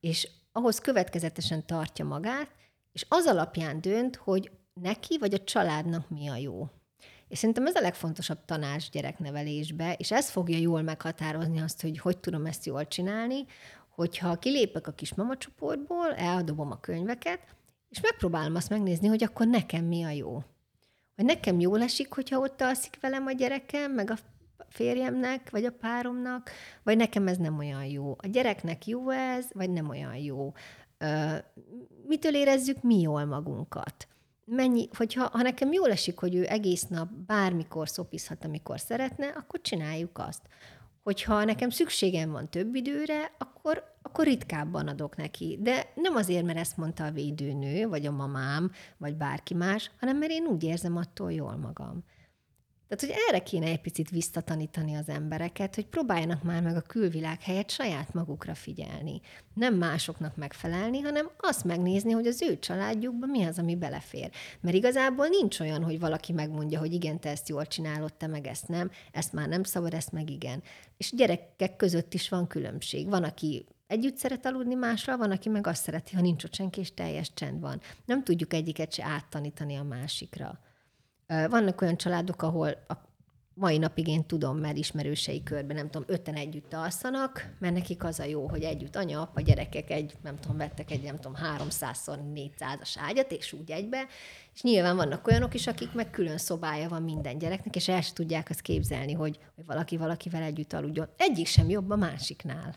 [0.00, 2.50] és ahhoz következetesen tartja magát,
[2.92, 6.68] és az alapján dönt, hogy neki vagy a családnak mi a jó.
[7.28, 12.18] És szerintem ez a legfontosabb tanács gyereknevelésbe, és ez fogja jól meghatározni azt, hogy hogy
[12.18, 13.46] tudom ezt jól csinálni,
[13.98, 17.40] hogyha kilépek a kis csoportból, eldobom a könyveket,
[17.88, 20.42] és megpróbálom azt megnézni, hogy akkor nekem mi a jó.
[21.16, 24.16] Hogy nekem jól esik, hogyha ott alszik velem a gyerekem, meg a
[24.68, 26.50] férjemnek, vagy a páromnak,
[26.82, 28.16] vagy nekem ez nem olyan jó.
[28.18, 30.52] A gyereknek jó ez, vagy nem olyan jó.
[32.06, 34.08] Mitől érezzük mi jól magunkat?
[34.44, 39.60] Mennyi, hogyha ha nekem jól esik, hogy ő egész nap bármikor szopizhat, amikor szeretne, akkor
[39.60, 40.42] csináljuk azt
[41.08, 45.58] hogyha nekem szükségem van több időre, akkor, akkor ritkábban adok neki.
[45.60, 50.16] De nem azért, mert ezt mondta a védőnő, vagy a mamám, vagy bárki más, hanem
[50.16, 52.04] mert én úgy érzem attól jól magam.
[52.88, 57.42] Tehát, hogy erre kéne egy picit visszatanítani az embereket, hogy próbáljanak már meg a külvilág
[57.42, 59.20] helyett saját magukra figyelni.
[59.54, 64.30] Nem másoknak megfelelni, hanem azt megnézni, hogy az ő családjukban mi az, ami belefér.
[64.60, 68.46] Mert igazából nincs olyan, hogy valaki megmondja, hogy igen, te ezt jól csinálod, te meg
[68.46, 70.62] ezt nem, ezt már nem szabad, ezt meg igen.
[70.96, 73.08] És gyerekek között is van különbség.
[73.08, 76.80] Van, aki együtt szeret aludni másra, van, aki meg azt szereti, ha nincs ott senki,
[76.80, 77.80] és teljes csend van.
[78.04, 80.58] Nem tudjuk egyiket se áttanítani a másikra.
[81.28, 82.94] Vannak olyan családok, ahol a
[83.58, 88.20] mai napig én tudom, mert ismerősei körben, nem tudom, öten együtt alszanak, mert nekik az
[88.20, 92.04] a jó, hogy együtt anya, apa, gyerekek egy, nem tudom, vettek egy, nem tudom, 300
[92.06, 94.06] 400-as ágyat, és úgy egybe,
[94.54, 98.14] és nyilván vannak olyanok is, akik meg külön szobája van minden gyereknek, és el sem
[98.14, 101.08] tudják azt képzelni, hogy, hogy valaki valakivel együtt aludjon.
[101.16, 102.74] Egyik sem jobb a másiknál.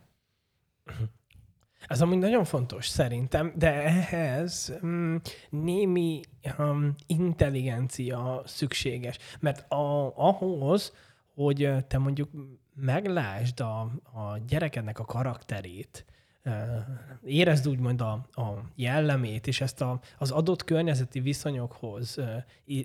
[1.88, 5.15] Ez amúgy nagyon fontos szerintem, de ehhez mm,
[5.50, 6.22] némi
[6.58, 9.17] um, intelligencia szükséges.
[9.39, 10.94] Mert a, ahhoz,
[11.34, 12.30] hogy te mondjuk
[12.76, 13.80] meglásd a,
[14.13, 16.06] a gyerekednek a karakterét,
[17.24, 22.17] érezd úgymond a, a jellemét, és ezt a, az adott környezeti viszonyokhoz,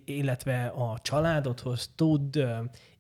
[0.05, 2.47] illetve a családodhoz tud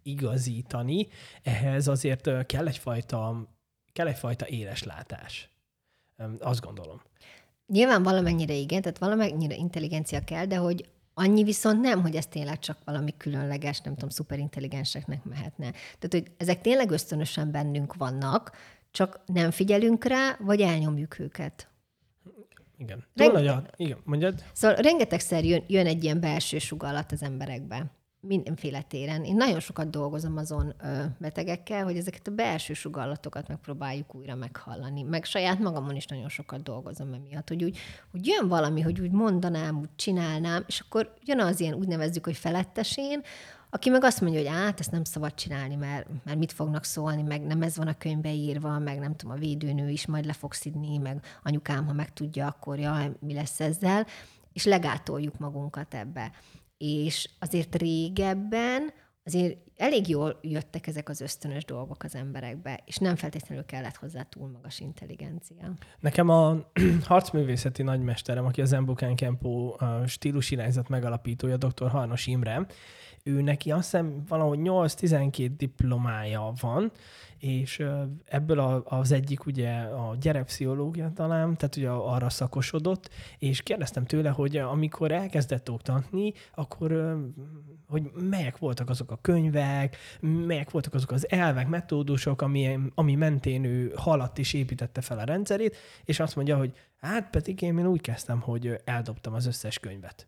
[0.02, 1.08] igazítani,
[1.42, 3.48] ehhez azért kell egyfajta,
[3.92, 5.50] kell egyfajta éleslátás.
[6.38, 7.00] Azt gondolom.
[7.66, 12.58] Nyilván valamennyire igen, tehát valamennyire intelligencia kell, de hogy annyi viszont nem, hogy ez tényleg
[12.58, 15.70] csak valami különleges, nem tudom, szuperintelligenseknek mehetne.
[15.70, 18.52] Tehát, hogy ezek tényleg ösztönösen bennünk vannak,
[18.90, 21.68] csak nem figyelünk rá, vagy elnyomjuk őket.
[22.78, 22.98] Igen.
[23.14, 23.62] Túl Reng- nagy a...
[23.76, 24.44] Igen, mondjad.
[24.52, 27.86] Szóval rengetegszer jön, jön egy ilyen belső sugallat az emberekbe.
[28.26, 29.24] Mindenféle téren.
[29.24, 35.02] Én nagyon sokat dolgozom azon ö, betegekkel, hogy ezeket a belső sugallatokat megpróbáljuk újra meghallani.
[35.02, 37.78] Meg saját magamon is nagyon sokat dolgozom emiatt, hogy úgy,
[38.10, 42.24] hogy jön valami, hogy úgy mondanám, úgy csinálnám, és akkor jön az ilyen, úgy nevezzük,
[42.24, 43.22] hogy felettesén,
[43.70, 47.22] aki meg azt mondja, hogy át, ezt nem szabad csinálni, mert, mert mit fognak szólni,
[47.22, 50.32] meg nem ez van a könyvbe írva, meg nem tudom, a védőnő is majd le
[50.32, 54.06] fog szidni, meg anyukám, ha megtudja, akkor jaj, mi lesz ezzel,
[54.52, 56.32] és legátoljuk magunkat ebbe.
[56.78, 58.92] És azért régebben
[59.24, 64.22] azért elég jól jöttek ezek az ösztönös dolgok az emberekbe, és nem feltétlenül kellett hozzá
[64.22, 65.72] túl magas intelligencia.
[66.00, 66.70] Nekem a
[67.04, 71.88] harcművészeti nagymesterem, aki az Embukán Kempo stílusirányzat megalapítója, dr.
[71.88, 72.66] Harnos Imre,
[73.26, 76.92] ő neki azt hiszem valahogy 8-12 diplomája van,
[77.38, 77.84] és
[78.24, 84.56] ebből az egyik ugye a gyerekpszichológia talán, tehát ugye arra szakosodott, és kérdeztem tőle, hogy
[84.56, 87.18] amikor elkezdett oktatni, akkor
[87.88, 93.64] hogy melyek voltak azok a könyvek, melyek voltak azok az elvek, metódusok, ami, ami mentén
[93.64, 98.00] ő haladt és építette fel a rendszerét, és azt mondja, hogy hát pedig én úgy
[98.00, 100.26] kezdtem, hogy eldobtam az összes könyvet.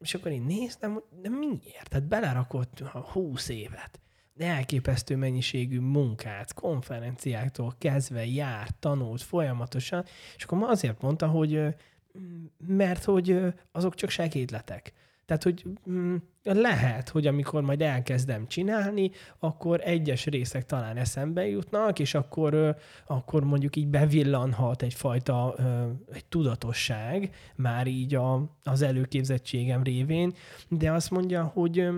[0.00, 1.88] És akkor én néztem, de miért?
[1.88, 4.00] Tehát belerakott 20 évet.
[4.38, 10.04] Elképesztő mennyiségű munkát, konferenciáktól kezdve járt, tanult folyamatosan,
[10.36, 11.74] és akkor ma azért mondta, hogy
[12.66, 14.92] mert hogy azok csak segédletek.
[15.30, 21.98] Tehát, hogy mm, lehet, hogy amikor majd elkezdem csinálni, akkor egyes részek talán eszembe jutnak,
[21.98, 25.54] és akkor, akkor mondjuk így bevillanhat egyfajta
[26.12, 30.32] egy tudatosság, már így a, az előképzettségem révén,
[30.68, 31.88] de azt mondja, hogy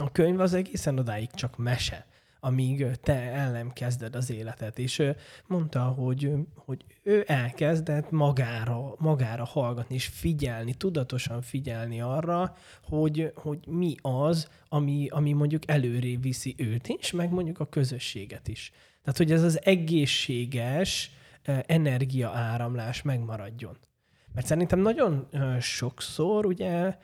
[0.00, 2.06] a könyv az egészen odáig csak mese
[2.46, 4.78] amíg te el nem kezded az életet.
[4.78, 5.02] És
[5.46, 13.58] mondta, hogy, hogy ő elkezdett magára, magára hallgatni, és figyelni, tudatosan figyelni arra, hogy, hogy
[13.66, 18.72] mi az, ami, ami mondjuk előré viszi őt is, meg mondjuk a közösséget is.
[19.02, 21.10] Tehát, hogy ez az egészséges
[21.66, 23.76] energiaáramlás megmaradjon.
[24.34, 25.28] Mert szerintem nagyon
[25.60, 26.96] sokszor ugye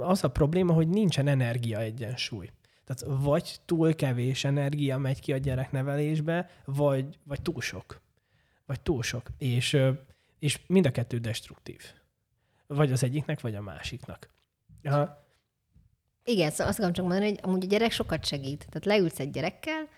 [0.00, 2.50] az a probléma, hogy nincsen energia egyensúly.
[2.94, 8.00] Tehát vagy túl kevés energia megy ki a gyereknevelésbe, vagy, vagy túl sok.
[8.66, 9.26] Vagy túl sok.
[9.38, 9.76] És,
[10.38, 11.82] és mind a kettő destruktív.
[12.66, 14.28] Vagy az egyiknek, vagy a másiknak.
[14.82, 15.26] Ja.
[16.24, 18.66] Igen, szóval azt akarom csak mondani, hogy amúgy a gyerek sokat segít.
[18.68, 19.88] Tehát leülsz egy gyerekkel,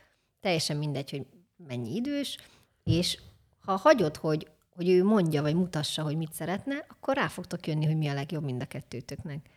[0.41, 1.27] teljesen mindegy, hogy
[1.57, 2.39] mennyi idős,
[2.83, 3.19] és
[3.59, 7.87] ha hagyod, hogy, hogy ő mondja, vagy mutassa, hogy mit szeretne, akkor rá fogtok jönni,
[7.87, 9.54] hogy mi a legjobb mind a kettőtöknek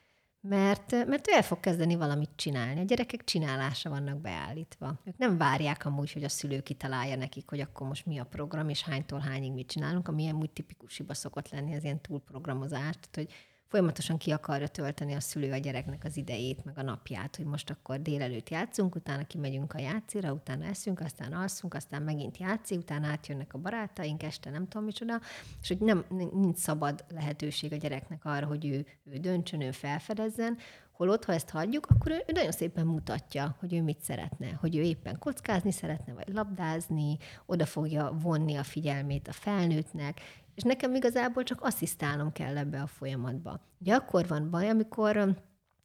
[0.48, 2.80] mert, mert ő el fog kezdeni valamit csinálni.
[2.80, 5.02] A gyerekek csinálása vannak beállítva.
[5.06, 8.70] Ők nem várják amúgy, hogy a szülő kitalálja nekik, hogy akkor most mi a program,
[8.70, 12.96] és hánytól hányig mit csinálunk, ami ilyen úgy tipikus hiba szokott lenni, az ilyen túlprogramozás,
[12.96, 13.34] tehát hogy
[13.68, 17.70] folyamatosan ki akarja tölteni a szülő a gyereknek az idejét, meg a napját, hogy most
[17.70, 23.08] akkor délelőtt játszunk, utána kimegyünk a játszira, utána eszünk, aztán alszunk, aztán megint játszi, utána
[23.08, 25.20] átjönnek a barátaink, este nem tudom micsoda,
[25.62, 30.58] és hogy nem, nincs szabad lehetőség a gyereknek arra, hogy ő, ő döntsön, ő felfedezzen,
[30.92, 34.82] Holott, ha ezt hagyjuk, akkor ő nagyon szépen mutatja, hogy ő mit szeretne, hogy ő
[34.82, 40.22] éppen kockázni szeretne, vagy labdázni, oda fogja vonni a figyelmét a felnőttnek,
[40.58, 43.62] és nekem igazából csak asszisztálnom kell ebbe a folyamatba.
[43.80, 45.36] Ugye akkor van baj, amikor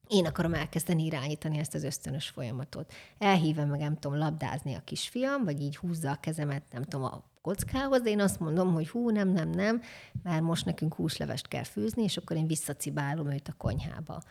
[0.08, 2.92] én akarom elkezdeni irányítani ezt az ösztönös folyamatot.
[3.18, 7.24] Elhívom meg, nem tudom, labdázni a kisfiam, vagy így húzza a kezemet, nem tudom, a
[7.40, 9.82] kockához, de én azt mondom, hogy hú, nem, nem, nem,
[10.22, 14.22] mert most nekünk húslevest kell főzni, és akkor én visszacibálom őt a konyhába.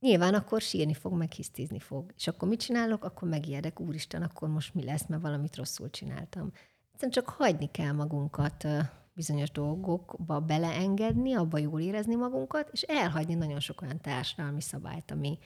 [0.00, 2.12] Nyilván akkor sírni fog, meg hisztizni fog.
[2.16, 3.04] És akkor mit csinálok?
[3.04, 6.52] Akkor megijedek, úristen, akkor most mi lesz, mert valamit rosszul csináltam.
[6.92, 8.66] Egyszerűen csak hagyni kell magunkat
[9.20, 15.38] bizonyos dolgokba beleengedni, abba jól érezni magunkat, és elhagyni nagyon sok olyan társadalmi szabályt, ami,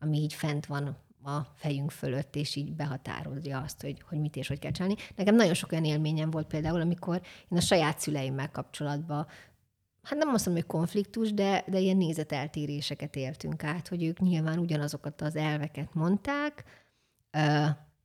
[0.00, 4.48] ami így fent van a fejünk fölött, és így behatárolja azt, hogy, hogy mit és
[4.48, 4.96] hogy kell csinálni.
[5.16, 9.26] Nekem nagyon sok olyan élményem volt például, amikor én a saját szüleimmel kapcsolatban
[10.02, 14.58] hát nem azt mondom, hogy konfliktus, de, de ilyen nézeteltéréseket éltünk át, hogy ők nyilván
[14.58, 16.64] ugyanazokat az elveket mondták,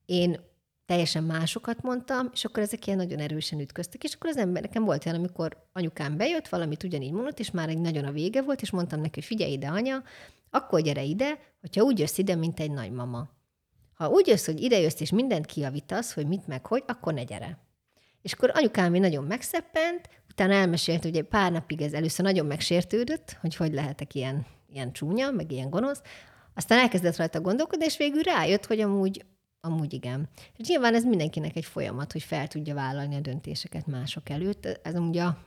[0.05, 0.39] én
[0.87, 4.83] teljesen másokat mondtam, és akkor ezek ilyen nagyon erősen ütköztek, és akkor az ember, nekem
[4.83, 8.61] volt olyan, amikor anyukám bejött, valamit ugyanígy mondott, és már egy nagyon a vége volt,
[8.61, 10.03] és mondtam neki, hogy figyelj ide, anya,
[10.49, 13.29] akkor gyere ide, hogyha úgy jössz ide, mint egy nagymama.
[13.93, 17.23] Ha úgy jössz, hogy ide jössz, és mindent kiavítasz, hogy mit meg hogy, akkor ne
[17.23, 17.57] gyere.
[18.21, 23.37] És akkor anyukám nagyon megszeppent, utána elmesélt, hogy egy pár napig ez először nagyon megsértődött,
[23.41, 26.01] hogy hogy lehetek ilyen, ilyen csúnya, meg ilyen gonosz,
[26.55, 29.25] aztán elkezdett rajta gondolkodni, és végül rájött, hogy amúgy
[29.67, 30.29] Amúgy igen.
[30.57, 34.79] És nyilván ez mindenkinek egy folyamat, hogy fel tudja vállalni a döntéseket mások előtt.
[34.83, 35.37] Ez ugye a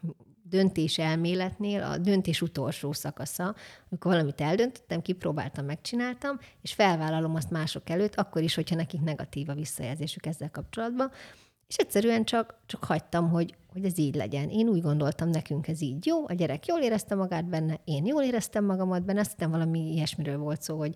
[0.43, 3.55] döntés elméletnél a döntés utolsó szakasza,
[3.91, 9.49] amikor valamit eldöntöttem, kipróbáltam, megcsináltam, és felvállalom azt mások előtt, akkor is, hogyha nekik negatív
[9.49, 11.11] a visszajelzésük ezzel kapcsolatban.
[11.69, 14.49] És egyszerűen csak, csak hagytam, hogy, hogy ez így legyen.
[14.49, 18.23] Én úgy gondoltam, nekünk ez így jó, a gyerek jól érezte magát benne, én jól
[18.23, 20.95] éreztem magamat benne, azt hiszem valami ilyesmiről volt szó, hogy,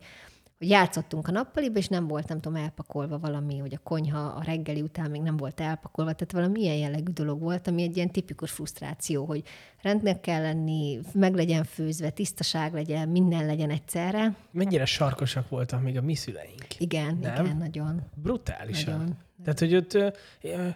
[0.59, 4.43] hogy játszottunk a nappaliba, és nem volt, nem tudom, elpakolva valami, hogy a konyha a
[4.45, 8.11] reggeli után még nem volt elpakolva, tehát valami ilyen jellegű dolog volt, ami egy ilyen
[8.11, 9.43] tipikus frusztráció, hogy
[9.83, 14.37] rendnek kell lenni, meg legyen főzve, tisztaság legyen, minden legyen egyszerre.
[14.51, 16.67] Mennyire sarkosak voltak még a mi szüleink.
[16.79, 17.45] Igen, nem?
[17.45, 18.03] igen, nagyon.
[18.15, 18.99] Brutálisan.
[18.99, 19.17] Nagyon.
[19.45, 20.09] Tehát, hogy ott, ö,
[20.41, 20.69] ö,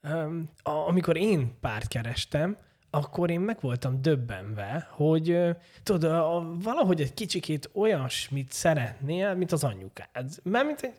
[0.00, 2.56] ö, amikor én párt kerestem,
[2.94, 5.38] akkor én meg voltam döbbenve, hogy
[5.82, 10.30] tudod, valahogy egy kicsikét olyasmit szeretnél, mint az anyukád.
[10.42, 10.94] Mert mint,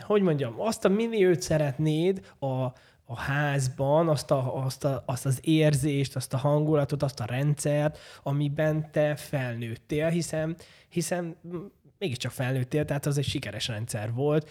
[0.00, 2.46] hogy mondjam, azt a milliót szeretnéd a,
[3.04, 7.98] a házban, azt, a, azt, a, azt az érzést, azt a hangulatot, azt a rendszert,
[8.22, 10.56] amiben te felnőttél, hiszen,
[10.88, 11.36] hiszen
[11.98, 14.50] mégiscsak felnőttél, tehát az egy sikeres rendszer volt.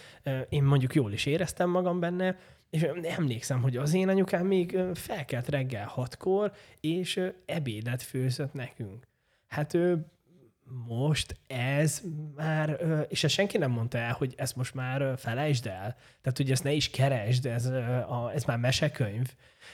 [0.50, 2.38] Én mondjuk jól is éreztem magam benne,
[2.70, 9.08] és emlékszem, hogy az én anyukám még felkelt reggel hatkor, és ebédet főzött nekünk.
[9.48, 10.06] Hát ő
[10.88, 12.02] most ez
[12.36, 12.80] már,
[13.10, 15.96] és ezt senki nem mondta el, hogy ezt most már felejtsd el.
[16.22, 17.66] Tehát, hogy ezt ne is keresd, ez,
[18.34, 19.34] ez már mesekönyv.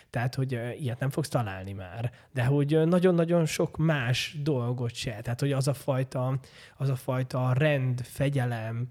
[0.10, 2.12] Tehát, hogy ilyet nem fogsz találni már.
[2.34, 5.20] De hogy nagyon-nagyon sok más dolgot se.
[5.22, 6.40] Tehát, hogy az a fajta,
[6.78, 8.88] az a fajta rend, fegyelem,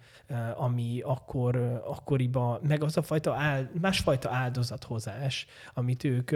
[0.57, 6.31] ami akkor, akkoriban, meg az a fajta áld, másfajta áldozathozás, amit ők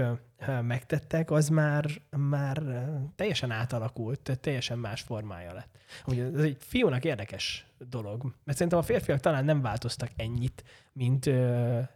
[0.63, 2.63] megtettek, az már, már
[3.17, 5.79] teljesen átalakult, teljesen más formája lett.
[6.07, 11.31] Ugye ez egy fiúnak érdekes dolog, mert szerintem a férfiak talán nem változtak ennyit, mint,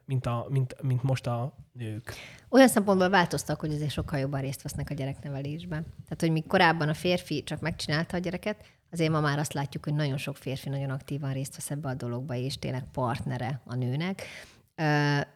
[0.04, 2.14] mint, a, mint, mint most a nők.
[2.48, 5.82] Olyan szempontból változtak, hogy azért sokkal jobban részt vesznek a gyereknevelésben.
[5.82, 9.84] Tehát, hogy mi korábban a férfi csak megcsinálta a gyereket, azért ma már azt látjuk,
[9.84, 13.74] hogy nagyon sok férfi nagyon aktívan részt vesz ebbe a dologba, és tényleg partnere a
[13.74, 14.22] nőnek.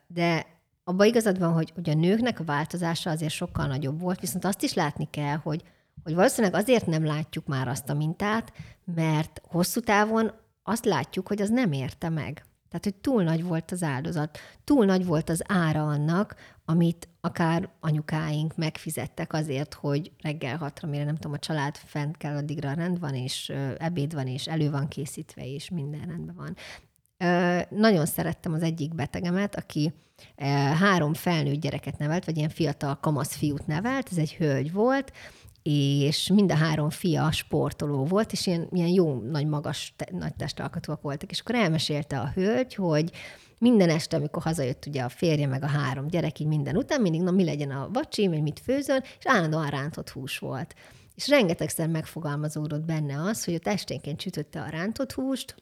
[0.07, 0.46] De
[0.84, 4.62] abban igazad van, hogy, hogy a nőknek a változása azért sokkal nagyobb volt, viszont azt
[4.62, 5.62] is látni kell, hogy,
[6.05, 8.53] hogy valószínűleg azért nem látjuk már azt a mintát,
[8.94, 10.32] mert hosszú távon
[10.63, 12.45] azt látjuk, hogy az nem érte meg.
[12.69, 16.35] Tehát, hogy túl nagy volt az áldozat, túl nagy volt az ára annak,
[16.65, 22.37] amit akár anyukáink megfizettek azért, hogy reggel hatra, mire nem tudom, a család fent kell,
[22.37, 26.57] addigra rend van, és ebéd van, és elő van készítve, és minden rendben van.
[27.69, 29.93] Nagyon szerettem az egyik betegemet, aki
[30.79, 35.13] három felnőtt gyereket nevelt, vagy ilyen fiatal kamasz fiút nevelt, ez egy hölgy volt,
[35.63, 40.35] és mind a három fia sportoló volt, és ilyen, ilyen jó, nagy, magas, te, nagy
[40.35, 41.31] testalkatúak voltak.
[41.31, 43.11] És akkor elmesélte a hölgy, hogy
[43.59, 47.23] minden este, amikor hazajött ugye a férje meg a három gyerek, így minden után, mindig,
[47.23, 50.75] na mi legyen a vacsi, vagy mit főzön, és állandóan rántott hús volt.
[51.15, 55.55] És rengetegszer megfogalmazódott benne az, hogy a testénként sütötte a rántott húst,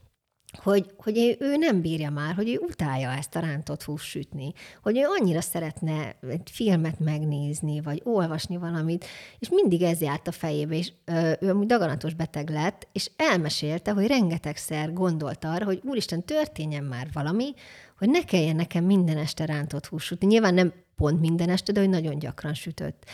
[0.59, 4.97] hogy, hogy ő nem bírja már, hogy ő utálja ezt a rántott hús sütni, hogy
[4.97, 9.07] ő annyira szeretne egy filmet megnézni, vagy olvasni valamit,
[9.39, 13.93] és mindig ez járt a fejébe, és ö, ő amúgy daganatos beteg lett, és elmesélte,
[13.93, 17.55] hogy rengetegszer gondolt arra, hogy úristen, történjen már valami,
[17.99, 20.27] hogy ne kelljen nekem minden este rántott hús sütni.
[20.27, 23.05] Nyilván nem pont minden este, de hogy nagyon gyakran sütött.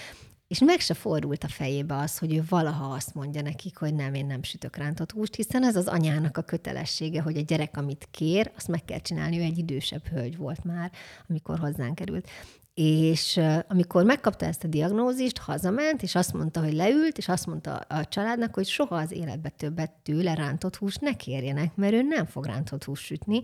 [0.49, 4.15] És meg se fordult a fejébe az, hogy ő valaha azt mondja nekik, hogy nem,
[4.15, 8.09] én nem sütök rántott húst, hiszen ez az anyának a kötelessége, hogy a gyerek, amit
[8.11, 9.39] kér, azt meg kell csinálni.
[9.39, 10.91] Ő egy idősebb hölgy volt már,
[11.29, 12.29] amikor hozzánk került.
[12.75, 17.77] És amikor megkapta ezt a diagnózist, hazament, és azt mondta, hogy leült, és azt mondta
[17.77, 22.25] a családnak, hogy soha az életbe többet tőle rántott húst ne kérjenek, mert ő nem
[22.25, 23.43] fog rántott húst sütni.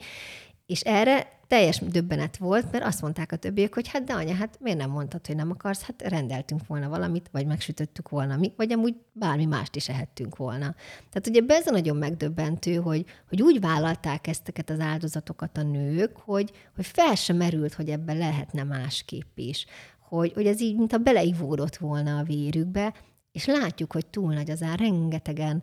[0.72, 4.58] És erre teljes döbbenet volt, mert azt mondták a többiek, hogy hát de anya, hát
[4.60, 5.82] miért nem mondtad, hogy nem akarsz?
[5.82, 10.74] Hát rendeltünk volna valamit, vagy megsütöttük volna mi, vagy amúgy bármi mást is ehettünk volna.
[11.10, 16.16] Tehát ugye ez a nagyon megdöbbentő, hogy, hogy úgy vállalták ezteket az áldozatokat a nők,
[16.16, 19.66] hogy, hogy fel sem merült, hogy ebben lehetne másképp is.
[20.08, 22.94] Hogy, hogy ez így, mint a beleivódott volna a vérükbe,
[23.32, 25.62] és látjuk, hogy túl nagy az ár, rengetegen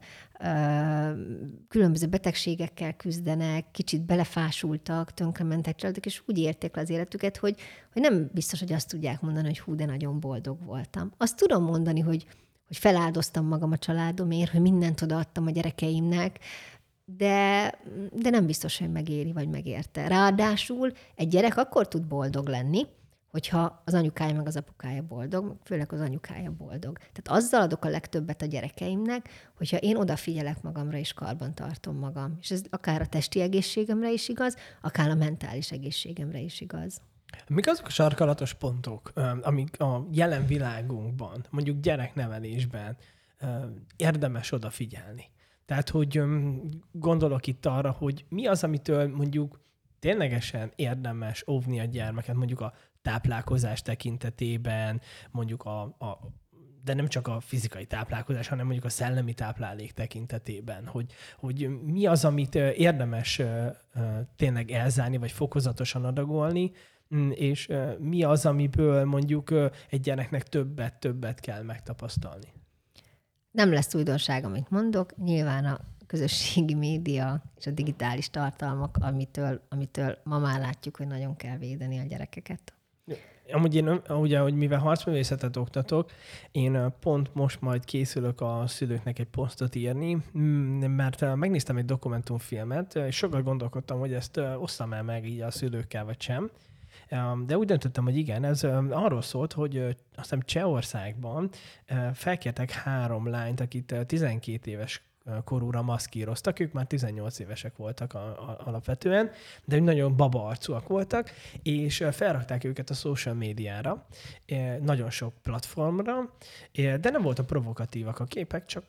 [1.68, 7.56] különböző betegségekkel küzdenek, kicsit belefásultak, tönkrementek családok, és úgy érték le az életüket, hogy,
[7.94, 11.12] hogy nem biztos, hogy azt tudják mondani, hogy hú, de nagyon boldog voltam.
[11.18, 12.26] Azt tudom mondani, hogy,
[12.68, 16.40] hogy feláldoztam magam a családomért, hogy mindent odaadtam a gyerekeimnek,
[17.18, 17.74] de,
[18.14, 20.08] de nem biztos, hogy megéri, vagy megérte.
[20.08, 22.86] Ráadásul egy gyerek akkor tud boldog lenni,
[23.32, 26.98] hogyha az anyukája meg az apukája boldog, főleg az anyukája boldog.
[26.98, 32.38] Tehát azzal adok a legtöbbet a gyerekeimnek, hogyha én odafigyelek magamra és karban tartom magam.
[32.42, 37.02] És ez akár a testi egészségemre is igaz, akár a mentális egészségemre is igaz.
[37.48, 39.12] Mik azok a sarkalatos pontok,
[39.42, 42.98] amik a jelen világunkban, mondjuk gyereknevelésben
[43.96, 45.26] érdemes odafigyelni?
[45.66, 46.22] Tehát, hogy
[46.92, 49.60] gondolok itt arra, hogy mi az, amitől mondjuk
[50.00, 56.20] ténylegesen érdemes óvni a gyermeket, mondjuk a táplálkozás tekintetében, mondjuk a, a
[56.84, 62.06] de nem csak a fizikai táplálkozás, hanem mondjuk a szellemi táplálék tekintetében, hogy, hogy mi
[62.06, 63.42] az, amit érdemes
[64.36, 66.72] tényleg elzárni, vagy fokozatosan adagolni,
[67.16, 67.70] mm, és
[68.00, 69.54] mi az, amiből mondjuk
[69.90, 72.54] egy gyereknek többet-többet kell megtapasztalni.
[73.52, 75.18] Nem lesz újdonság, amit mondok.
[75.18, 81.36] Nyilván a közösségi média és a digitális tartalmak, amitől, amitől ma már látjuk, hogy nagyon
[81.36, 82.74] kell védeni a gyerekeket.
[83.52, 86.12] Amúgy én, ugye, hogy mivel harcművészetet oktatok,
[86.52, 90.18] én pont most majd készülök a szülőknek egy posztot írni,
[90.88, 96.06] mert megnéztem egy dokumentumfilmet, és sokat gondolkodtam, hogy ezt osszam el meg így a szülőkkel,
[96.06, 96.50] vagy sem.
[97.46, 101.50] De úgy döntöttem, hogy igen, ez arról szólt, hogy azt hiszem Csehországban
[102.14, 105.09] felkértek három lányt, akit 12 éves
[105.44, 109.32] korúra maszkíroztak, ők már 18 évesek voltak a, a, alapvetően,
[109.66, 111.32] de nagyon baba arcúak voltak,
[111.64, 114.08] és felrakták őket a social médiára,
[114.82, 116.34] nagyon sok platformra,
[116.74, 118.84] de nem voltak provokatívak a képek, csak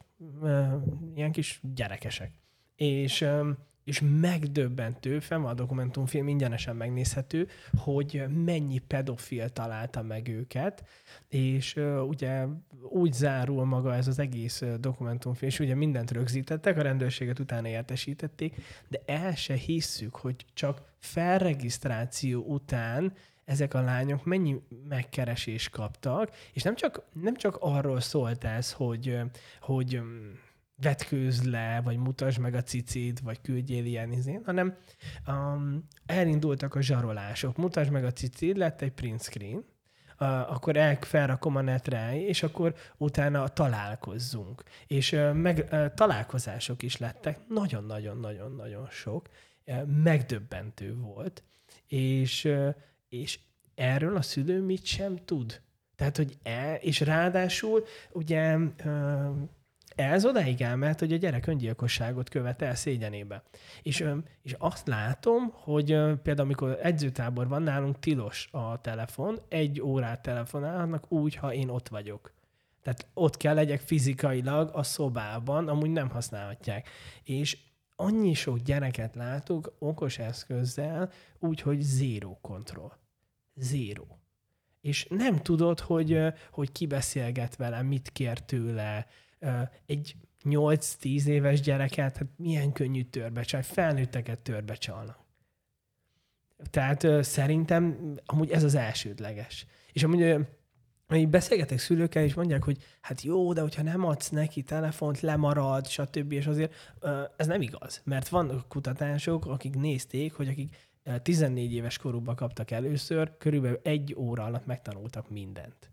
[1.15, 2.33] ilyen kis gyerekesek.
[2.77, 3.27] És
[3.85, 10.85] és megdöbbentő, fenn van a dokumentumfilm, ingyenesen megnézhető, hogy mennyi pedofil találta meg őket,
[11.29, 12.47] és uh, ugye
[12.89, 18.57] úgy zárul maga ez az egész dokumentumfilm, és ugye mindent rögzítettek, a rendőrséget utána értesítették,
[18.89, 23.13] de el se hisszük, hogy csak felregisztráció után
[23.45, 29.21] ezek a lányok mennyi megkeresést kaptak, és nem csak, nem csak arról szólt ez, hogy,
[29.61, 30.01] hogy
[30.81, 34.77] vetkőz le, vagy mutasd meg a cicit, vagy küldjél ilyen izén, hanem
[35.27, 37.57] um, elindultak a zsarolások.
[37.57, 42.43] Mutasd meg a cicit, lett egy print screen, uh, akkor el, felrakom a netre, és
[42.43, 44.63] akkor utána találkozzunk.
[44.87, 49.29] És uh, meg, uh, találkozások is lettek, nagyon-nagyon-nagyon-nagyon sok,
[49.67, 51.43] uh, megdöbbentő volt,
[51.87, 52.75] és, uh,
[53.09, 53.39] és
[53.75, 55.61] erről a szülő mit sem tud.
[55.97, 59.37] Tehát, hogy el, és ráadásul ugye uh,
[60.05, 63.43] ez odáig elment, hogy a gyerek öngyilkosságot követ el szégyenébe.
[63.83, 64.05] És,
[64.43, 65.87] és azt látom, hogy
[66.23, 71.89] például amikor edzőtábor van, nálunk tilos a telefon, egy órát telefonálnak úgy, ha én ott
[71.89, 72.33] vagyok.
[72.83, 76.89] Tehát ott kell legyek fizikailag a szobában, amúgy nem használhatják.
[77.25, 77.59] És
[77.97, 82.93] annyi sok gyereket látok okos eszközzel, úgyhogy zéró kontroll.
[83.55, 84.19] Zéró.
[84.81, 86.19] És nem tudod, hogy,
[86.51, 89.07] hogy ki beszélget vele, mit kér tőle,
[89.87, 95.19] egy 8-10 éves gyereket, hát milyen könnyű törbecsalni, felnőtteket törbecsalnak.
[96.71, 99.67] Tehát szerintem amúgy ez az elsődleges.
[99.93, 100.37] És amúgy
[101.07, 105.87] hogy beszélgetek szülőkkel, és mondják, hogy hát jó, de hogyha nem adsz neki telefont, lemarad,
[105.87, 106.33] stb.
[106.33, 106.75] És azért
[107.37, 108.01] ez nem igaz.
[108.05, 110.77] Mert vannak kutatások, akik nézték, hogy akik
[111.23, 115.91] 14 éves korukban kaptak először, körülbelül egy óra alatt megtanultak mindent.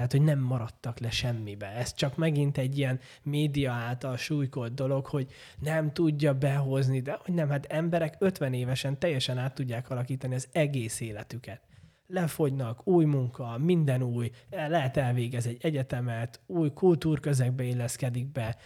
[0.00, 1.66] Tehát, hogy nem maradtak le semmibe.
[1.66, 7.34] Ez csak megint egy ilyen média által súlykolt dolog, hogy nem tudja behozni, de hogy
[7.34, 11.60] nem, hát emberek 50 évesen teljesen át tudják alakítani az egész életüket.
[12.06, 18.56] Lefogynak, új munka, minden új, lehet elvégez egy egyetemet, új kultúrközegbe illeszkedik be.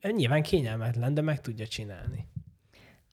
[0.00, 2.28] Nyilván kényelmetlen, de meg tudja csinálni.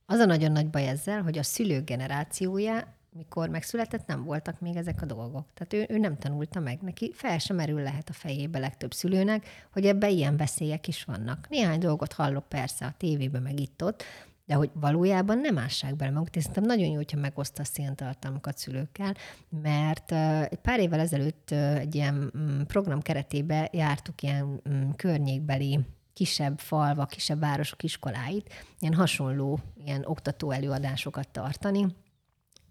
[0.05, 4.75] Az a nagyon nagy baj ezzel, hogy a szülők generációja mikor megszületett, nem voltak még
[4.75, 5.47] ezek a dolgok.
[5.53, 6.81] Tehát ő, ő nem tanulta meg.
[6.81, 11.47] Neki fel sem merül lehet a fejébe legtöbb szülőnek, hogy ebben ilyen veszélyek is vannak.
[11.49, 14.03] Néhány dolgot hallok persze a tévében, meg itt-ott,
[14.45, 16.35] de hogy valójában nem ássák bele magukat.
[16.35, 19.15] És szerintem nagyon jó, hogyha megosztasz ilyen tartalmakat szülőkkel,
[19.49, 20.11] mert
[20.51, 25.79] egy pár évvel ezelőtt egy ilyen mm, program keretében jártuk ilyen mm, környékbeli
[26.13, 31.85] kisebb falva, kisebb városok iskoláit, ilyen hasonló ilyen oktató előadásokat tartani,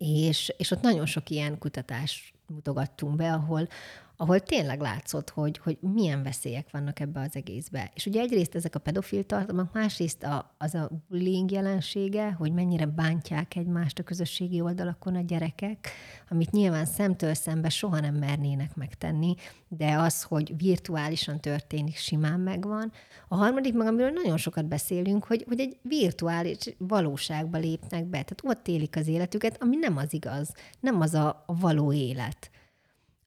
[0.03, 3.69] és, és ott nagyon sok ilyen kutatást mutogattunk be, ahol,
[4.17, 7.91] ahol tényleg látszott, hogy, hogy milyen veszélyek vannak ebbe az egészbe.
[7.95, 12.87] És ugye egyrészt ezek a pedofil tartalmak, másrészt a, az a bullying jelensége, hogy mennyire
[12.87, 15.89] bántják egymást a közösségi oldalakon a gyerekek,
[16.31, 19.35] amit nyilván szemtől szembe soha nem mernének megtenni,
[19.69, 22.93] de az, hogy virtuálisan történik, simán megvan.
[23.29, 28.41] A harmadik meg, amiről nagyon sokat beszélünk, hogy, hogy egy virtuális valóságba lépnek be, tehát
[28.43, 32.51] ott élik az életüket, ami nem az igaz, nem az a, a való élet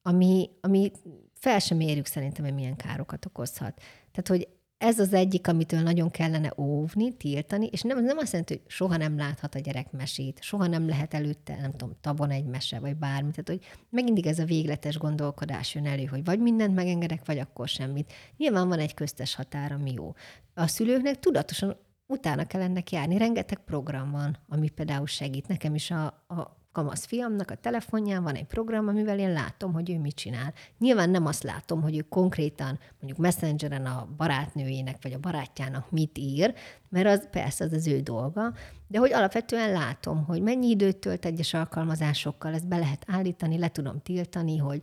[0.08, 0.92] ami, ami
[1.34, 3.82] fel sem érjük szerintem, hogy milyen károkat okozhat.
[4.12, 4.48] Tehát, hogy
[4.78, 8.98] ez az egyik, amitől nagyon kellene óvni, tiltani, és nem, nem azt jelenti, hogy soha
[8.98, 12.96] nem láthat a gyerek mesét, soha nem lehet előtte, nem tudom, tabon egy mese, vagy
[12.96, 13.30] bármi.
[13.32, 17.68] Tehát, hogy megint ez a végletes gondolkodás jön elő, hogy vagy mindent megengedek, vagy akkor
[17.68, 18.14] semmit.
[18.38, 20.14] Nyilván van egy köztes határ, ami jó.
[20.54, 21.78] A szülőknek tudatosan
[22.08, 23.18] utána kell ennek járni.
[23.18, 25.48] Rengeteg program van, ami például segít.
[25.48, 29.90] Nekem is a, a kamasz fiamnak a telefonján van egy program, amivel én látom, hogy
[29.90, 30.54] ő mit csinál.
[30.80, 36.18] Nyilván nem azt látom, hogy ő konkrétan mondjuk messengeren a barátnőjének vagy a barátjának mit
[36.18, 36.54] ír,
[36.90, 38.54] mert az persze az az ő dolga,
[38.88, 43.70] de hogy alapvetően látom, hogy mennyi időt tölt egyes alkalmazásokkal, ezt be lehet állítani, le
[43.70, 44.82] tudom tiltani, hogy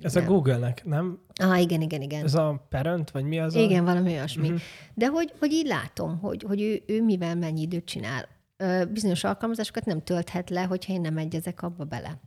[0.00, 0.24] ez nem.
[0.24, 1.18] a Google-nek, nem?
[1.34, 2.24] Ah, igen, igen, igen.
[2.24, 3.54] Ez a Parent, vagy mi az?
[3.54, 3.84] Igen, a...
[3.84, 4.46] valami olyasmi.
[4.46, 4.60] Uh-huh.
[4.94, 8.28] De hogy, hogy így látom, hogy, hogy ő, ő mivel mennyi időt csinál
[8.92, 12.20] bizonyos alkalmazásokat nem tölthet le, hogyha én nem egyezek abba bele.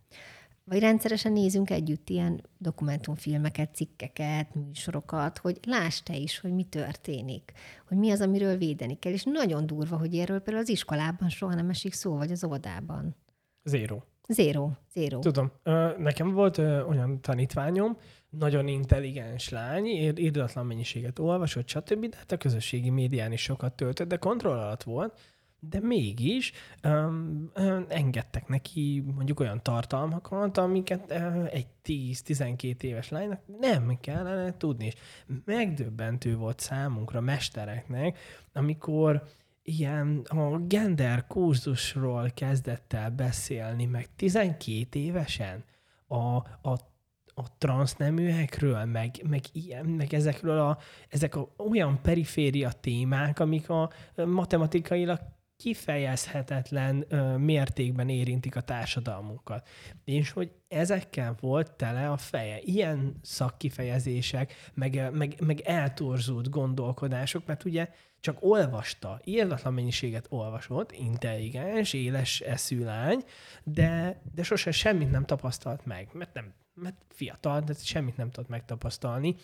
[0.63, 7.51] Vagy rendszeresen nézünk együtt ilyen dokumentumfilmeket, cikkeket, műsorokat, hogy láss te is, hogy mi történik,
[7.87, 9.11] hogy mi az, amiről védeni kell.
[9.11, 13.15] És nagyon durva, hogy erről például az iskolában soha nem esik szó, vagy az óvodában.
[13.63, 13.97] Zéro.
[14.29, 15.19] Zéro, zéro.
[15.19, 15.51] Tudom.
[15.97, 17.97] Nekem volt olyan tanítványom,
[18.29, 24.07] nagyon intelligens lány, írdatlan mennyiséget olvasott, stb., de hát a közösségi médián is sokat töltött,
[24.07, 25.19] de kontroll alatt volt,
[25.59, 26.51] de mégis
[26.83, 34.57] um, um, engedtek neki mondjuk olyan tartalmakat, amiket uh, egy 10-12 éves lánynak nem kellene
[34.57, 34.85] tudni.
[34.85, 34.95] És
[35.45, 38.17] megdöbbentő volt számunkra, mestereknek,
[38.53, 39.23] amikor
[39.63, 45.63] ilyen a gender kurzusról kezdett el beszélni, meg 12 évesen
[46.07, 46.35] a,
[46.69, 46.95] a
[47.39, 50.77] a transzneműekről, meg, meg, ilyen, meg ezekről a,
[51.09, 55.19] ezek a, olyan periféria témák, amik a matematikailag
[55.57, 59.67] kifejezhetetlen ö, mértékben érintik a társadalmunkat.
[60.03, 62.59] És hogy ezekkel volt tele a feje.
[62.61, 67.89] Ilyen szakkifejezések, meg, meg, meg eltorzult gondolkodások, mert ugye
[68.19, 73.23] csak olvasta, írdatlan mennyiséget olvasott, intelligens, éles eszű lány,
[73.63, 78.49] de, de sose semmit nem tapasztalt meg, mert nem mert fiatal, de semmit nem tudott
[78.49, 79.35] megtapasztalni,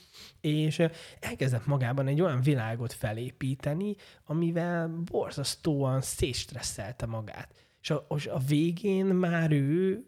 [0.41, 0.81] és
[1.19, 7.53] elkezdett magában egy olyan világot felépíteni, amivel borzasztóan szétstresszelte magát.
[7.81, 10.05] És a, és a végén már ő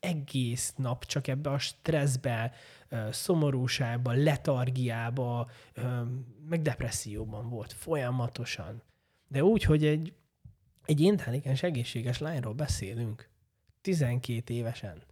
[0.00, 2.52] egész nap csak ebbe a stresszbe,
[3.10, 5.50] szomorúságba, letargiába,
[6.48, 8.82] meg depresszióban volt folyamatosan.
[9.28, 10.12] De úgy, hogy egy,
[10.84, 13.28] egy intelligens, egészséges lányról beszélünk,
[13.80, 15.02] 12 évesen.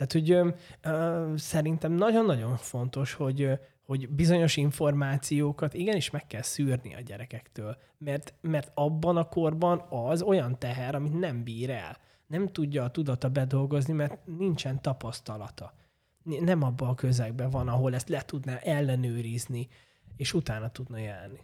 [0.00, 0.48] Tehát, hogy ö,
[0.92, 3.50] ö, szerintem nagyon-nagyon fontos, hogy,
[3.82, 10.22] hogy bizonyos információkat igenis meg kell szűrni a gyerekektől, mert, mert abban a korban az
[10.22, 11.96] olyan teher, amit nem bír el.
[12.26, 15.74] Nem tudja a tudata bedolgozni, mert nincsen tapasztalata.
[16.22, 19.68] Nem abban a közegben van, ahol ezt le tudná ellenőrizni,
[20.16, 21.40] és utána tudna járni.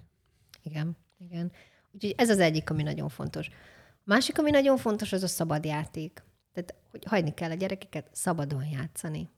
[0.62, 1.52] Igen, igen.
[1.92, 3.48] Úgyhogy ez az egyik, ami nagyon fontos.
[3.48, 3.52] A
[4.04, 6.25] másik, ami nagyon fontos, az a szabad játék.
[6.56, 9.30] Tehát, hogy hagyni kell a gyerekeket szabadon játszani.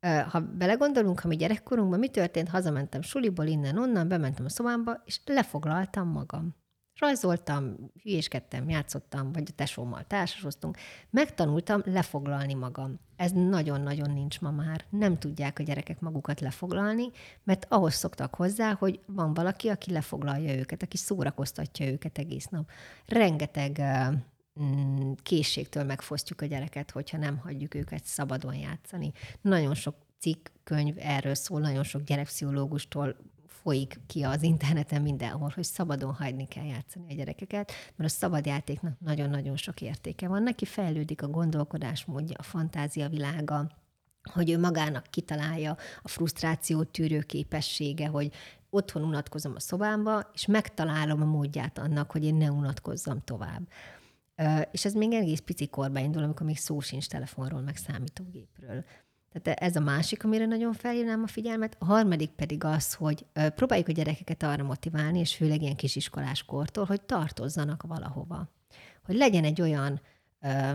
[0.00, 6.08] Ha belegondolunk, ha mi gyerekkorunkban mi történt, hazamentem suliból, innen-onnan, bementem a szobámba, és lefoglaltam
[6.08, 6.54] magam.
[6.98, 10.76] Rajzoltam, hülyéskedtem, játszottam, vagy a tesómmal társasoztunk.
[11.10, 13.00] Megtanultam lefoglalni magam.
[13.16, 14.84] Ez nagyon-nagyon nincs ma már.
[14.90, 17.10] Nem tudják a gyerekek magukat lefoglalni,
[17.44, 22.70] mert ahhoz szoktak hozzá, hogy van valaki, aki lefoglalja őket, aki szórakoztatja őket egész nap.
[23.06, 23.82] Rengeteg
[25.22, 29.12] készségtől megfosztjuk a gyereket, hogyha nem hagyjuk őket szabadon játszani.
[29.40, 35.64] Nagyon sok cikk, könyv erről szól, nagyon sok gyerekpszichológustól folyik ki az interneten mindenhol, hogy
[35.64, 40.42] szabadon hagyni kell játszani a gyerekeket, mert a szabad játéknak nagyon-nagyon sok értéke van.
[40.42, 43.70] Neki fejlődik a gondolkodásmódja, a fantázia világa,
[44.32, 48.32] hogy ő magának kitalálja a frusztráció tűrő képessége, hogy
[48.70, 53.68] otthon unatkozom a szobámba, és megtalálom a módját annak, hogy én ne unatkozzam tovább.
[54.70, 58.84] És ez még egész pici korba indul, amikor még szó sincs telefonról, meg számítógépről.
[59.42, 61.76] Tehát ez a másik, amire nagyon felhívnám a figyelmet.
[61.78, 66.84] A harmadik pedig az, hogy próbáljuk a gyerekeket arra motiválni, és főleg ilyen kisiskolás kortól,
[66.84, 68.48] hogy tartozzanak valahova.
[69.02, 70.00] Hogy legyen egy olyan
[70.40, 70.72] ö,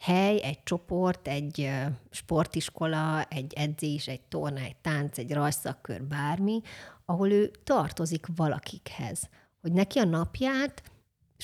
[0.00, 6.60] hely, egy csoport, egy ö, sportiskola, egy edzés, egy torna, egy tánc, egy rajszakkör, bármi,
[7.04, 9.28] ahol ő tartozik valakikhez.
[9.60, 10.82] Hogy neki a napját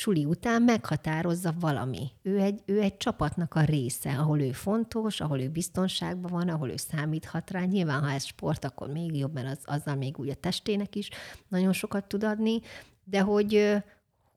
[0.01, 2.11] suli után meghatározza valami.
[2.23, 6.71] Ő egy, ő egy csapatnak a része, ahol ő fontos, ahol ő biztonságban van, ahol
[6.71, 7.65] ő számíthat rá.
[7.65, 11.11] Nyilván, ha ez sport, akkor még jobb, mert az, azzal még úgy a testének is
[11.49, 12.61] nagyon sokat tud adni,
[13.05, 13.77] de hogy,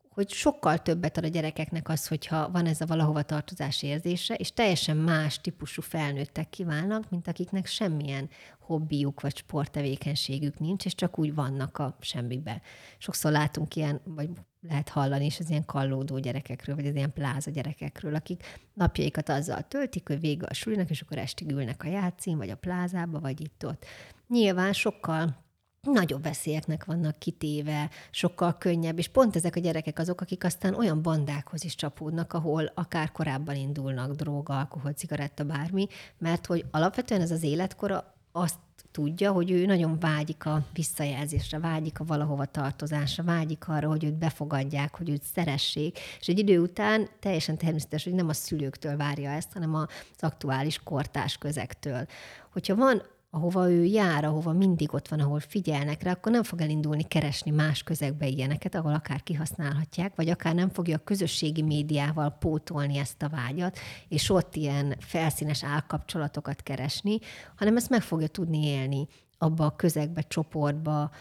[0.10, 4.52] hogy sokkal többet ad a gyerekeknek az, hogyha van ez a valahova tartozás érzése, és
[4.52, 11.34] teljesen más típusú felnőttek kívánnak, mint akiknek semmilyen hobbiuk vagy sporttevékenységük nincs, és csak úgy
[11.34, 12.62] vannak a semmibe.
[12.98, 14.30] Sokszor látunk ilyen, vagy
[14.68, 18.44] lehet hallani is az ilyen kallódó gyerekekről, vagy az ilyen pláza gyerekekről, akik
[18.74, 22.56] napjaikat azzal töltik, hogy vége a sulinak, és akkor estig ülnek a játszín, vagy a
[22.56, 23.86] plázába, vagy itt-ott.
[24.28, 25.44] Nyilván sokkal
[25.82, 31.02] nagyobb veszélyeknek vannak kitéve, sokkal könnyebb, és pont ezek a gyerekek azok, akik aztán olyan
[31.02, 35.88] bandákhoz is csapódnak, ahol akár korábban indulnak droga, alkohol, cigaretta, bármi,
[36.18, 38.60] mert hogy alapvetően ez az életkora azt
[38.94, 44.14] tudja, hogy ő nagyon vágyik a visszajelzésre, vágyik a valahova tartozásra, vágyik arra, hogy őt
[44.18, 49.30] befogadják, hogy őt szeressék, és egy idő után teljesen természetes, hogy nem a szülőktől várja
[49.30, 49.88] ezt, hanem az
[50.20, 52.06] aktuális kortás közektől.
[52.52, 53.02] Hogyha van
[53.36, 57.52] ahova ő jár, ahova mindig ott van, ahol figyelnek rá, akkor nem fog elindulni keresni
[57.52, 63.22] más közegbe ilyeneket, ahol akár kihasználhatják, vagy akár nem fogja a közösségi médiával pótolni ezt
[63.22, 63.78] a vágyat,
[64.08, 67.20] és ott ilyen felszínes állkapcsolatokat keresni,
[67.56, 69.08] hanem ezt meg fogja tudni élni
[69.38, 71.12] abba a közegbe, csoportba,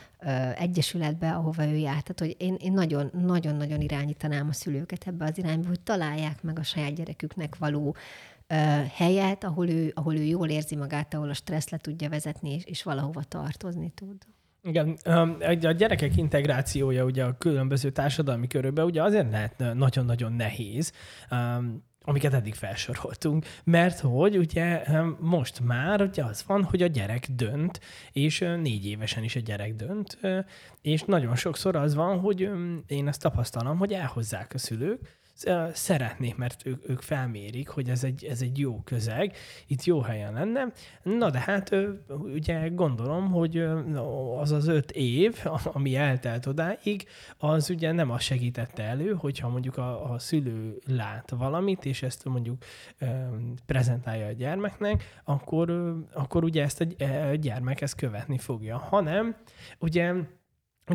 [0.58, 2.02] egyesületbe, ahova ő jár.
[2.02, 6.62] Tehát, hogy én, nagyon, nagyon-nagyon irányítanám a szülőket ebbe az irányba, hogy találják meg a
[6.62, 7.96] saját gyereküknek való
[8.94, 12.64] helyet, ahol ő, ahol ő jól érzi magát, ahol a stressz le tudja vezetni, és,
[12.64, 14.16] és valahova tartozni tud.
[14.62, 14.88] Igen,
[15.62, 20.92] a gyerekek integrációja ugye a különböző társadalmi körökben ugye azért lehet nagyon-nagyon nehéz,
[22.04, 24.82] amiket eddig felsoroltunk, mert hogy ugye
[25.18, 27.80] most már ugye az van, hogy a gyerek dönt,
[28.12, 30.18] és négy évesen is a gyerek dönt,
[30.80, 32.50] és nagyon sokszor az van, hogy
[32.86, 35.20] én azt tapasztalom, hogy elhozzák a szülők,
[35.72, 39.36] szeretnék, mert ők, ők felmérik, hogy ez egy, ez egy jó közeg,
[39.66, 40.72] itt jó helyen lenne.
[41.02, 41.76] Na de hát
[42.08, 43.56] ugye gondolom, hogy
[44.38, 47.04] az az öt év, ami eltelt odáig,
[47.38, 52.24] az ugye nem azt segítette elő, hogyha mondjuk a, a szülő lát valamit, és ezt
[52.24, 52.64] mondjuk
[53.66, 58.76] prezentálja a gyermeknek, akkor, akkor ugye ezt a gyermek ezt követni fogja.
[58.78, 59.36] Hanem
[59.78, 60.14] ugye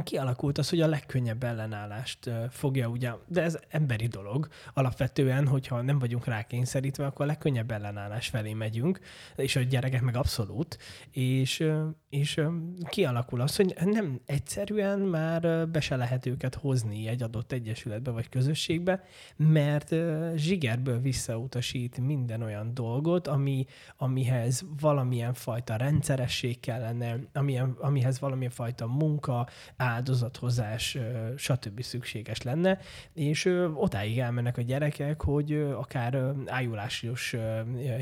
[0.03, 4.47] kialakult az, hogy a legkönnyebb ellenállást fogja ugye, de ez emberi dolog.
[4.73, 8.99] Alapvetően, hogyha nem vagyunk rákényszerítve, akkor a legkönnyebb ellenállás felé megyünk,
[9.35, 10.77] és a gyerekek meg abszolút,
[11.11, 11.67] és,
[12.09, 12.41] és
[12.89, 18.29] kialakul az, hogy nem egyszerűen már be se lehet őket hozni egy adott egyesületbe vagy
[18.29, 19.03] közösségbe,
[19.35, 19.95] mert
[20.35, 23.65] zsigerből visszautasít minden olyan dolgot, ami,
[23.97, 29.47] amihez valamilyen fajta rendszeresség kellene, amilyen, amihez valamilyen fajta munka,
[29.87, 30.97] áldozathozás,
[31.35, 31.81] stb.
[31.81, 32.79] szükséges lenne,
[33.13, 37.35] és odáig elmennek a gyerekek, hogy akár ájulásos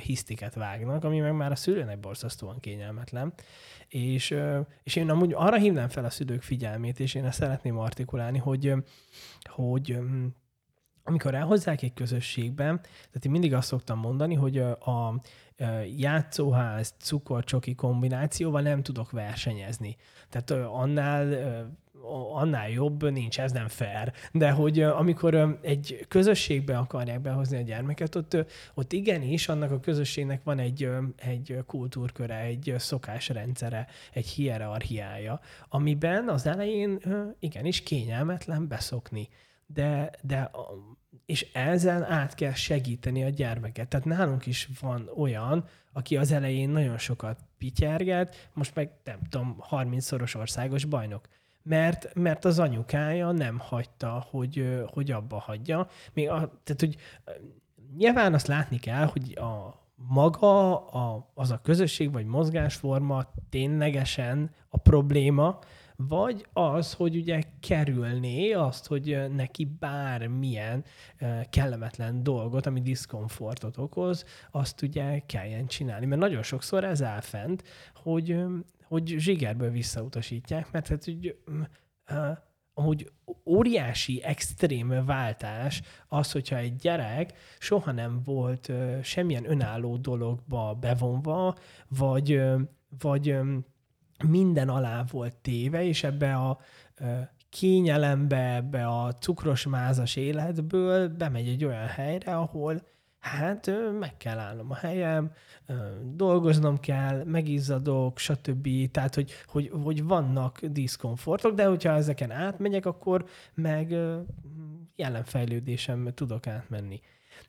[0.03, 3.33] hisztiket vágnak, ami meg már a szülőnek borzasztóan kényelmetlen.
[3.87, 4.35] És,
[4.83, 8.73] és én amúgy arra hívnám fel a szülők figyelmét, és én ezt szeretném artikulálni, hogy,
[9.43, 9.97] hogy
[11.07, 15.21] amikor elhozzák egy közösségben, tehát én mindig azt szoktam mondani, hogy a
[15.97, 19.95] játszóház, cukorcsoki kombinációval nem tudok versenyezni.
[20.35, 21.33] Tehát annál
[22.33, 24.13] annál jobb nincs, ez nem fair.
[24.31, 28.37] De hogy amikor egy közösségbe akarják behozni a gyermeket, ott,
[28.73, 36.45] ott igenis annak a közösségnek van egy, egy kultúrköre, egy szokásrendszere, egy hierarchiája, amiben az
[36.45, 36.99] elején
[37.39, 39.29] igenis kényelmetlen beszokni.
[39.67, 40.51] De, de
[41.25, 43.87] és ezzel át kell segíteni a gyermeket.
[43.87, 49.57] Tehát nálunk is van olyan, aki az elején nagyon sokat pityerget, most meg nem tudom,
[49.71, 51.27] 30-szoros országos bajnok.
[51.63, 55.87] Mert, mert az anyukája nem hagyta, hogy, hogy abba hagyja.
[56.13, 56.95] Még a, tehát, hogy
[57.97, 64.77] nyilván azt látni kell, hogy a maga a, az a közösség vagy mozgásforma ténylegesen a
[64.77, 65.59] probléma,
[65.95, 70.83] vagy az, hogy ugye kerülné azt, hogy neki bármilyen
[71.49, 76.05] kellemetlen dolgot, ami diszkomfortot okoz, azt ugye kelljen csinálni.
[76.05, 78.37] Mert nagyon sokszor ez áll fent, hogy,
[78.83, 81.37] hogy zsigerből visszautasítják, mert hát úgy,
[82.73, 83.11] amúgy
[83.45, 88.71] óriási, extrém váltás az, hogyha egy gyerek soha nem volt
[89.03, 91.55] semmilyen önálló dologba bevonva,
[91.87, 92.41] vagy,
[92.99, 93.35] vagy
[94.23, 96.59] minden alá volt téve, és ebbe a
[97.49, 102.81] kényelembe, ebbe a cukros mázas életből bemegy egy olyan helyre, ahol
[103.19, 105.31] hát meg kell állnom a helyem,
[106.03, 108.91] dolgoznom kell, megizzadok, stb.
[108.91, 113.95] Tehát, hogy, hogy, hogy vannak diszkomfortok, de hogyha ezeken átmegyek, akkor meg
[114.95, 117.01] jelenfejlődésem tudok átmenni.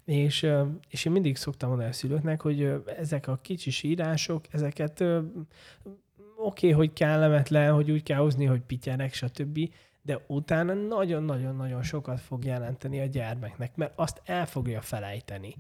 [0.05, 0.47] És,
[0.89, 5.05] és én mindig szoktam mondani a szülőknek, hogy ezek a kicsi sírások, ezeket
[6.47, 9.59] oké, okay, hogy kellemetlen, hogy úgy kell hozni, hogy pityenek, stb.,
[10.03, 15.55] de utána nagyon-nagyon-nagyon sokat fog jelenteni a gyermeknek, mert azt el fogja felejteni.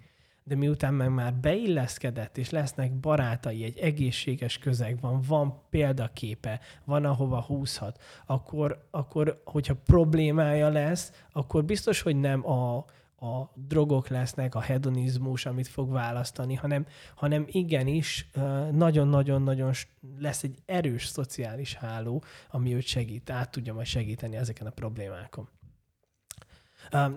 [0.45, 7.05] De miután meg már beilleszkedett, és lesznek barátai, egy egészséges közeg van, van példaképe, van
[7.05, 12.85] ahova húzhat, akkor, akkor hogyha problémája lesz, akkor biztos, hogy nem a,
[13.21, 18.31] a drogok lesznek, a hedonizmus, amit fog választani, hanem, hanem igenis
[18.73, 19.73] nagyon-nagyon-nagyon
[20.19, 25.49] lesz egy erős szociális háló, ami őt segít, át tudja majd segíteni ezeken a problémákon.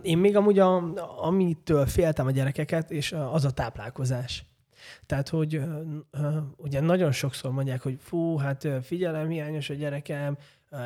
[0.01, 0.93] Én még amúgy, a,
[1.25, 4.45] amitől féltem a gyerekeket, és az a táplálkozás.
[5.05, 5.61] Tehát, hogy
[6.57, 10.37] ugye nagyon sokszor mondják, hogy fú, hát figyelemhiányos a gyerekem,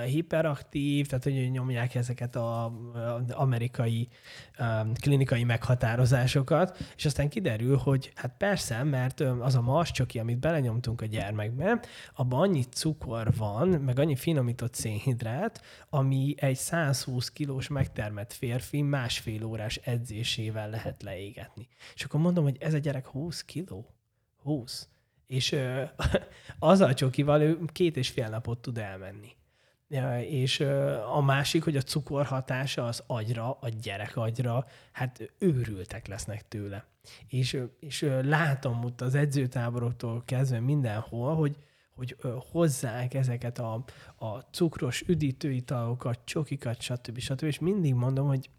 [0.06, 4.08] hiperaktív, tehát hogy nyomják ezeket az amerikai
[5.02, 11.06] klinikai meghatározásokat, és aztán kiderül, hogy hát persze, mert az a mascsoki, amit belenyomtunk a
[11.06, 11.80] gyermekbe,
[12.16, 19.44] abban annyi cukor van, meg annyi finomított szénhidrát, ami egy 120 kilós megtermett férfi másfél
[19.44, 21.68] órás edzésével lehet leégetni.
[21.96, 23.94] És akkor mondom, hogy ez a gyerek 20 kiló?
[24.44, 24.88] 20.
[25.28, 25.84] És ö,
[26.60, 29.36] azzal csokival ő két és fél napot tud elmenni.
[30.30, 30.60] És
[31.14, 36.86] a másik, hogy a cukor hatása az agyra, a gyerek agyra, hát őrültek lesznek tőle.
[37.28, 41.56] És, és látom ott az edzőtáboroktól kezdve mindenhol, hogy,
[41.96, 42.16] hogy
[42.52, 43.84] hozzák ezeket a,
[44.16, 47.20] a cukros üdítőitalokat, csokikat, stb.
[47.20, 47.44] stb.
[47.44, 48.50] És mindig mondom, hogy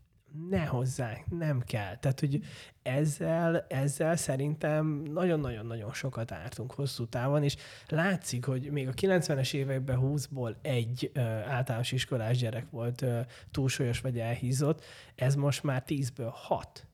[0.48, 1.96] ne hozzák, nem kell.
[1.96, 2.40] Tehát, hogy
[2.82, 7.56] ezzel, ezzel szerintem nagyon-nagyon-nagyon sokat ártunk hosszú távon, és
[7.88, 13.20] látszik, hogy még a 90-es években 20-ból egy ö, általános iskolás gyerek volt ö,
[13.50, 16.86] túlsúlyos vagy elhízott, ez most már 10-ből 6.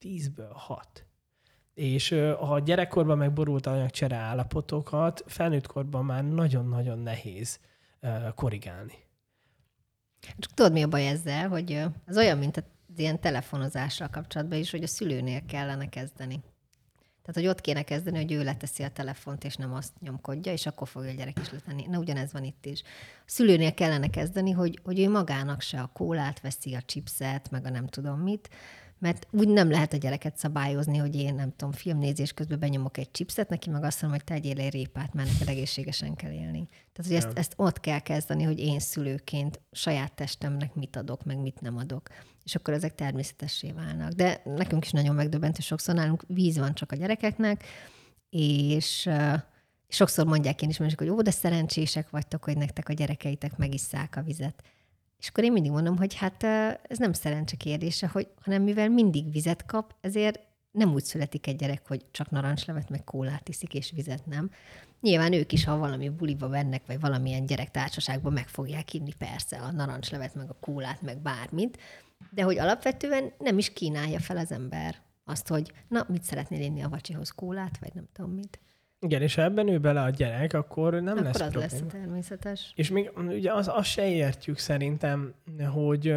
[0.00, 1.06] 10-ből 6.
[1.74, 7.60] És ha gyerekkorban megborult anyagcsere állapotokat, felnőtt korban már nagyon-nagyon nehéz
[8.34, 8.94] korrigálni.
[10.38, 12.64] Csak tudod, mi a baj ezzel, hogy az olyan, mint az
[12.96, 16.40] ilyen telefonozással kapcsolatban is, hogy a szülőnél kellene kezdeni.
[17.22, 20.66] Tehát, hogy ott kéne kezdeni, hogy ő leteszi a telefont, és nem azt nyomkodja, és
[20.66, 21.86] akkor fogja a gyerek is letenni.
[21.86, 22.82] Na, ugyanez van itt is.
[23.18, 27.66] A szülőnél kellene kezdeni, hogy, hogy ő magának se a kólát veszi, a chipset, meg
[27.66, 28.50] a nem tudom mit,
[29.02, 33.10] mert úgy nem lehet a gyereket szabályozni, hogy én nem tudom, filmnézés közben benyomok egy
[33.10, 36.68] chipset, neki meg azt mondom, hogy tegyél egy répát, mert neked egészségesen kell élni.
[36.92, 41.38] Tehát, hogy ezt, ezt ott kell kezdeni, hogy én szülőként saját testemnek mit adok, meg
[41.38, 42.08] mit nem adok.
[42.44, 44.12] És akkor ezek természetessé válnak.
[44.12, 47.64] De nekünk is nagyon megdöbbentő sokszor nálunk víz van csak a gyerekeknek,
[48.30, 49.08] és
[49.88, 54.22] sokszor mondják én is, hogy jó, de szerencsések vagytok, hogy nektek a gyerekeitek megisszák a
[54.22, 54.62] vizet.
[55.22, 56.42] És akkor én mindig mondom, hogy hát
[56.88, 61.56] ez nem szerencse kérdése, hogy, hanem mivel mindig vizet kap, ezért nem úgy születik egy
[61.56, 64.50] gyerek, hogy csak narancslevet, meg kólát iszik, és vizet nem.
[65.00, 69.72] Nyilván ők is, ha valami buliba vennek, vagy valamilyen gyerektársaságban meg fogják inni persze a
[69.72, 71.78] narancslevet, meg a kólát, meg bármit,
[72.30, 76.82] de hogy alapvetően nem is kínálja fel az ember azt, hogy na, mit szeretnél inni
[76.82, 78.60] a vacsihoz, kólát, vagy nem tudom mit.
[79.02, 81.72] Igen, és ha ebben ő bele a gyerek, akkor nem akkor lesz az probléma.
[81.72, 82.72] lesz természetes.
[82.74, 85.34] És még ugye az, azt se értjük szerintem,
[85.72, 86.14] hogy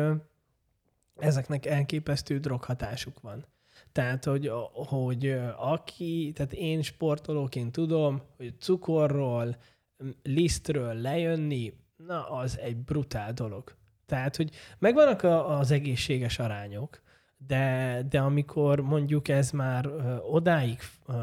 [1.17, 3.45] ezeknek elképesztő droghatásuk van.
[3.91, 9.55] Tehát, hogy, hogy aki, tehát én sportolóként tudom, hogy cukorról,
[10.23, 13.75] lisztről lejönni, na, az egy brutál dolog.
[14.05, 17.01] Tehát, hogy megvannak a, az egészséges arányok,
[17.37, 21.13] de, de amikor mondjuk ez már ö, odáig ö,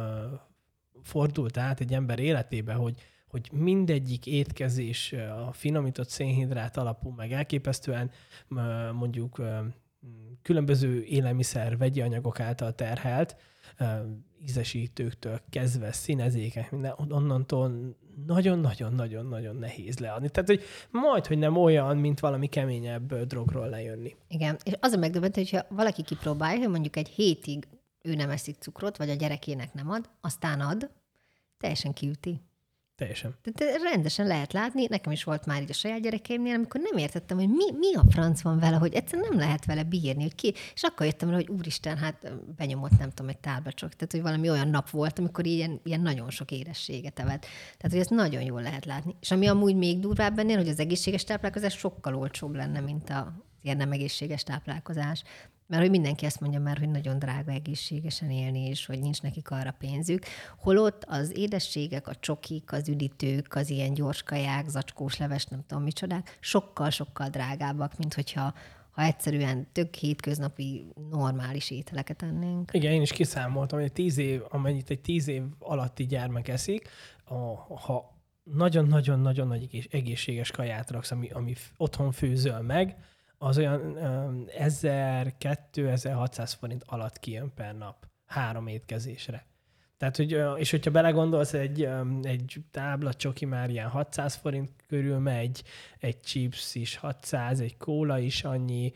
[1.03, 2.95] fordult át egy ember életébe, hogy,
[3.27, 8.11] hogy mindegyik étkezés a finomított szénhidrát alapú, meg elképesztően
[8.93, 9.41] mondjuk
[10.43, 13.37] különböző élelmiszer, vegyi anyagok által terhelt,
[14.47, 17.97] ízesítőktől kezdve színezékek, minden, onnantól
[18.27, 20.29] nagyon-nagyon-nagyon-nagyon nehéz leadni.
[20.29, 24.17] Tehát, hogy majd, hogy nem olyan, mint valami keményebb drogról lejönni.
[24.29, 27.69] Igen, és az a megdöbbentő, hogyha valaki kipróbálja, hogy mondjuk egy hétig
[28.03, 30.91] ő nem eszik cukrot, vagy a gyerekének nem ad, aztán ad,
[31.59, 32.41] teljesen kiüti.
[32.97, 33.35] Teljesen.
[33.43, 37.37] Tehát rendesen lehet látni, nekem is volt már így a saját gyerekeimnél, amikor nem értettem,
[37.37, 40.55] hogy mi, mi a franc van vele, hogy egyszerűen nem lehet vele bírni, hogy ki.
[40.75, 43.95] És akkor jöttem rá, hogy úristen, hát benyomott, nem tudom, egy tálbacsok.
[43.95, 47.41] Tehát, hogy valami olyan nap volt, amikor ilyen, ilyen nagyon sok érességet evett.
[47.77, 49.17] Tehát, hogy ezt nagyon jól lehet látni.
[49.21, 53.33] És ami amúgy még durvább ennél, hogy az egészséges táplálkozás sokkal olcsóbb lenne, mint a
[53.63, 55.23] ilyen nem egészséges táplálkozás.
[55.73, 59.51] Mert hogy mindenki ezt mondja már, hogy nagyon drága egészségesen élni, és hogy nincs nekik
[59.51, 60.25] arra pénzük.
[60.59, 65.83] Holott az édességek, a csokik, az üdítők, az ilyen gyors kaják, zacskós leves, nem tudom
[65.83, 68.55] micsodák, sokkal-sokkal drágábbak, mint hogyha
[68.91, 72.71] ha egyszerűen tök hétköznapi, normális ételeket ennénk.
[72.73, 76.89] Igen, én is kiszámoltam, hogy tíz év, amennyit egy tíz év alatti gyermek eszik,
[77.25, 77.35] a,
[77.77, 82.97] ha nagyon-nagyon-nagyon nagy egészséges kaját raksz, ami, ami otthon főzöl meg,
[83.43, 83.97] az olyan
[84.59, 89.47] 1000-2600 forint alatt kijön per nap három étkezésre.
[89.97, 91.89] Tehát, hogy, és hogyha belegondolsz, egy,
[92.23, 95.63] egy tábla csoki már ilyen 600 forint körül megy,
[95.99, 98.93] egy chips is 600, egy kóla is annyi,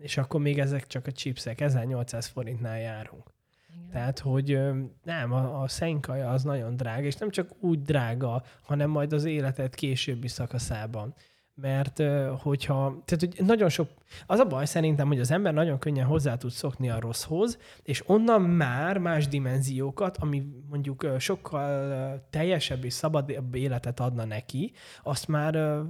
[0.00, 3.32] és akkor még ezek csak a chipsek, 1800 forintnál járunk.
[3.74, 3.90] Igen.
[3.90, 4.60] Tehát, hogy
[5.02, 9.24] nem, a, a szenkaja az nagyon drága, és nem csak úgy drága, hanem majd az
[9.24, 11.14] életed későbbi szakaszában
[11.54, 12.02] mert
[12.38, 13.88] hogyha, tehát hogy nagyon sok,
[14.26, 18.02] az a baj szerintem, hogy az ember nagyon könnyen hozzá tud szokni a rosszhoz, és
[18.06, 25.82] onnan már más dimenziókat, ami mondjuk sokkal teljesebb és szabadabb életet adna neki, azt már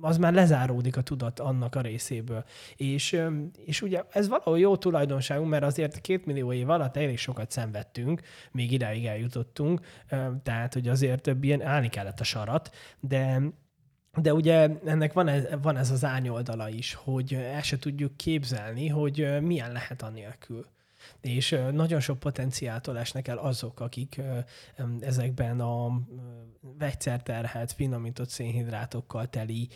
[0.00, 2.44] az már lezáródik a tudat annak a részéből.
[2.76, 3.20] És,
[3.64, 8.20] és ugye ez valahol jó tulajdonságunk, mert azért két millió év alatt elég sokat szenvedtünk,
[8.52, 9.80] még ideig eljutottunk,
[10.42, 13.40] tehát hogy azért több ilyen állni kellett a sarat, de
[14.22, 18.88] de ugye ennek van ez, van ez az árnyoldala is, hogy el se tudjuk képzelni,
[18.88, 20.66] hogy milyen lehet anélkül.
[21.20, 24.20] És nagyon sok potenciáltól esnek el azok, akik
[25.00, 26.00] ezekben a
[26.78, 29.68] vegyszerterhelt, finomított szénhidrátokkal teli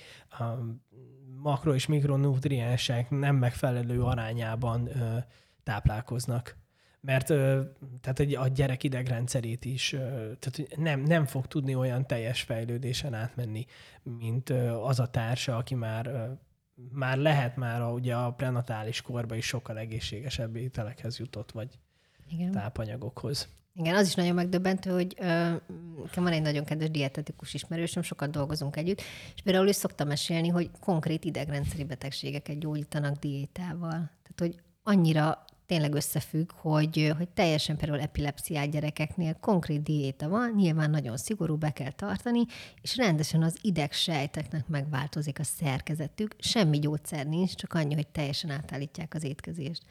[1.42, 4.88] makro- és mikronutriensek nem megfelelő arányában
[5.62, 6.56] táplálkoznak
[7.02, 7.26] mert
[8.00, 9.88] tehát a gyerek idegrendszerét is
[10.38, 13.66] tehát nem, nem fog tudni olyan teljes fejlődésen átmenni,
[14.02, 14.50] mint
[14.82, 16.30] az a társa, aki már
[16.92, 21.78] már lehet már a, ugye a prenatális korban is sokkal egészségesebb ételekhez jutott, vagy
[22.28, 22.50] Igen.
[22.50, 23.48] tápanyagokhoz.
[23.74, 25.14] Igen, az is nagyon megdöbbentő, hogy
[26.02, 29.00] nekem van egy nagyon kedves dietetikus ismerősöm, sokat dolgozunk együtt,
[29.34, 33.90] és például is szoktam mesélni, hogy konkrét idegrendszeri betegségeket gyógyítanak diétával.
[33.90, 40.90] Tehát, hogy annyira tényleg összefügg, hogy, hogy teljesen például epilepsziás gyerekeknél konkrét diéta van, nyilván
[40.90, 42.44] nagyon szigorú, be kell tartani,
[42.82, 49.14] és rendesen az idegsejteknek megváltozik a szerkezetük, semmi gyógyszer nincs, csak annyi, hogy teljesen átállítják
[49.14, 49.82] az étkezést.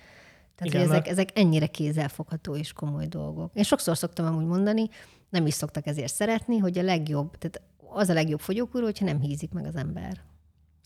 [0.55, 3.51] Tehát Igen, ezek, ezek ennyire kézzelfogható és komoly dolgok.
[3.53, 4.89] Én sokszor szoktam amúgy mondani,
[5.29, 7.61] nem is szoktak ezért szeretni, hogy a legjobb, tehát
[7.93, 10.21] az a legjobb fogyókúró, hogyha nem hízik meg az ember.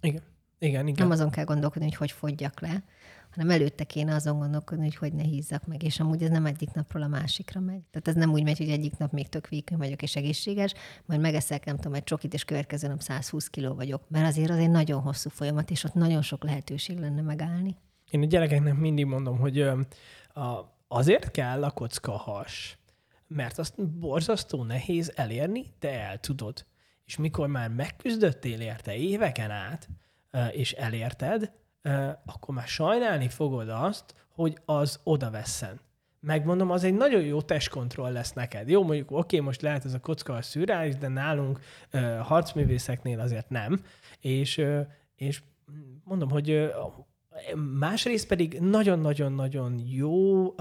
[0.02, 0.22] Igen.
[0.60, 1.08] Igen, igen.
[1.08, 2.84] Nem azon kell gondolkodni, hogy hogy fogyjak le,
[3.30, 6.74] hanem előtte kéne azon gondolkodni, hogy hogy ne hízzak meg, és amúgy ez nem egyik
[6.74, 7.82] napról a másikra megy.
[7.92, 10.74] Tehát ez nem úgy megy, hogy egyik nap még tök vékony vagyok és egészséges,
[11.06, 14.10] majd megeszek, nem tudom, egy csokit, és következő nap 120 kiló vagyok.
[14.10, 17.76] Mert azért az egy nagyon hosszú folyamat, és ott nagyon sok lehetőség lenne megállni.
[18.10, 19.70] Én a gyerekeknek mindig mondom, hogy
[20.88, 22.78] azért kell a kocka has,
[23.28, 26.66] mert azt borzasztó nehéz elérni, de el tudod.
[27.06, 29.90] És mikor már megküzdöttél érte éveken át,
[30.52, 31.52] és elérted,
[32.26, 35.80] akkor már sajnálni fogod azt, hogy az oda vesszen.
[36.20, 38.70] Megmondom, az egy nagyon jó testkontroll lesz neked.
[38.70, 41.60] Jó, mondjuk oké, most lehet ez a kocka a szürális, de nálunk
[41.94, 43.82] uh, harcművészeknél azért nem.
[44.20, 44.62] És,
[45.16, 45.42] és
[46.04, 46.70] mondom, hogy uh,
[47.80, 50.54] másrészt pedig nagyon-nagyon-nagyon jó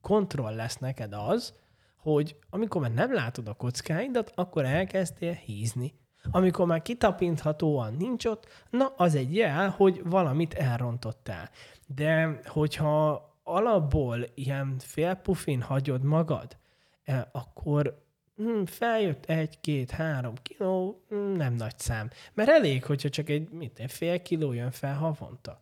[0.00, 1.54] kontroll lesz neked az,
[1.96, 5.94] hogy amikor már nem látod a kockáidat, akkor elkezdtél hízni.
[6.30, 11.50] Amikor már kitapinthatóan nincs ott, na az egy jel, hogy valamit elrontottál.
[11.86, 16.56] De hogyha alapból ilyen félpufin hagyod magad,
[17.02, 18.04] eh, akkor
[18.36, 22.10] hm, feljött egy, két, három kiló, hm, nem nagy szám.
[22.34, 25.60] Mert elég, hogyha csak egy, mit, egy fél kiló jön fel havonta.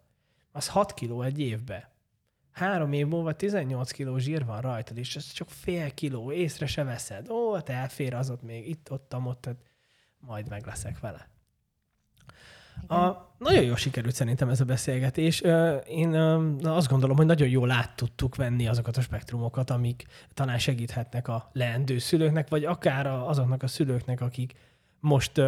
[0.53, 1.91] Az 6 kiló egy évbe.
[2.53, 6.85] Három év múlva 18 kiló zsír van rajtad, és ez csak fél kiló, észre se
[6.85, 7.31] veszed.
[7.31, 9.68] Ó, te elfér az ott még itt, ott, ott, ott
[10.21, 11.29] majd meg leszek vele.
[12.87, 15.43] A, nagyon jól sikerült szerintem ez a beszélgetés.
[15.87, 16.15] Én
[16.63, 20.05] azt gondolom, hogy nagyon jól át tudtuk venni azokat a spektrumokat, amik
[20.35, 24.55] talán segíthetnek a leendő szülőknek, vagy akár azoknak a szülőknek, akik
[25.01, 25.39] most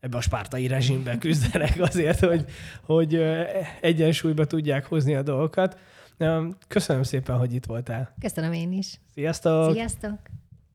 [0.00, 2.44] ebbe a spártai rezsimbe küzdenek azért, hogy,
[2.82, 3.14] hogy
[3.80, 5.78] egyensúlyba tudják hozni a dolgokat.
[6.68, 8.14] Köszönöm szépen, hogy itt voltál.
[8.20, 9.00] Köszönöm én is.
[9.14, 9.72] Sziasztok!
[9.72, 10.18] Sziasztok!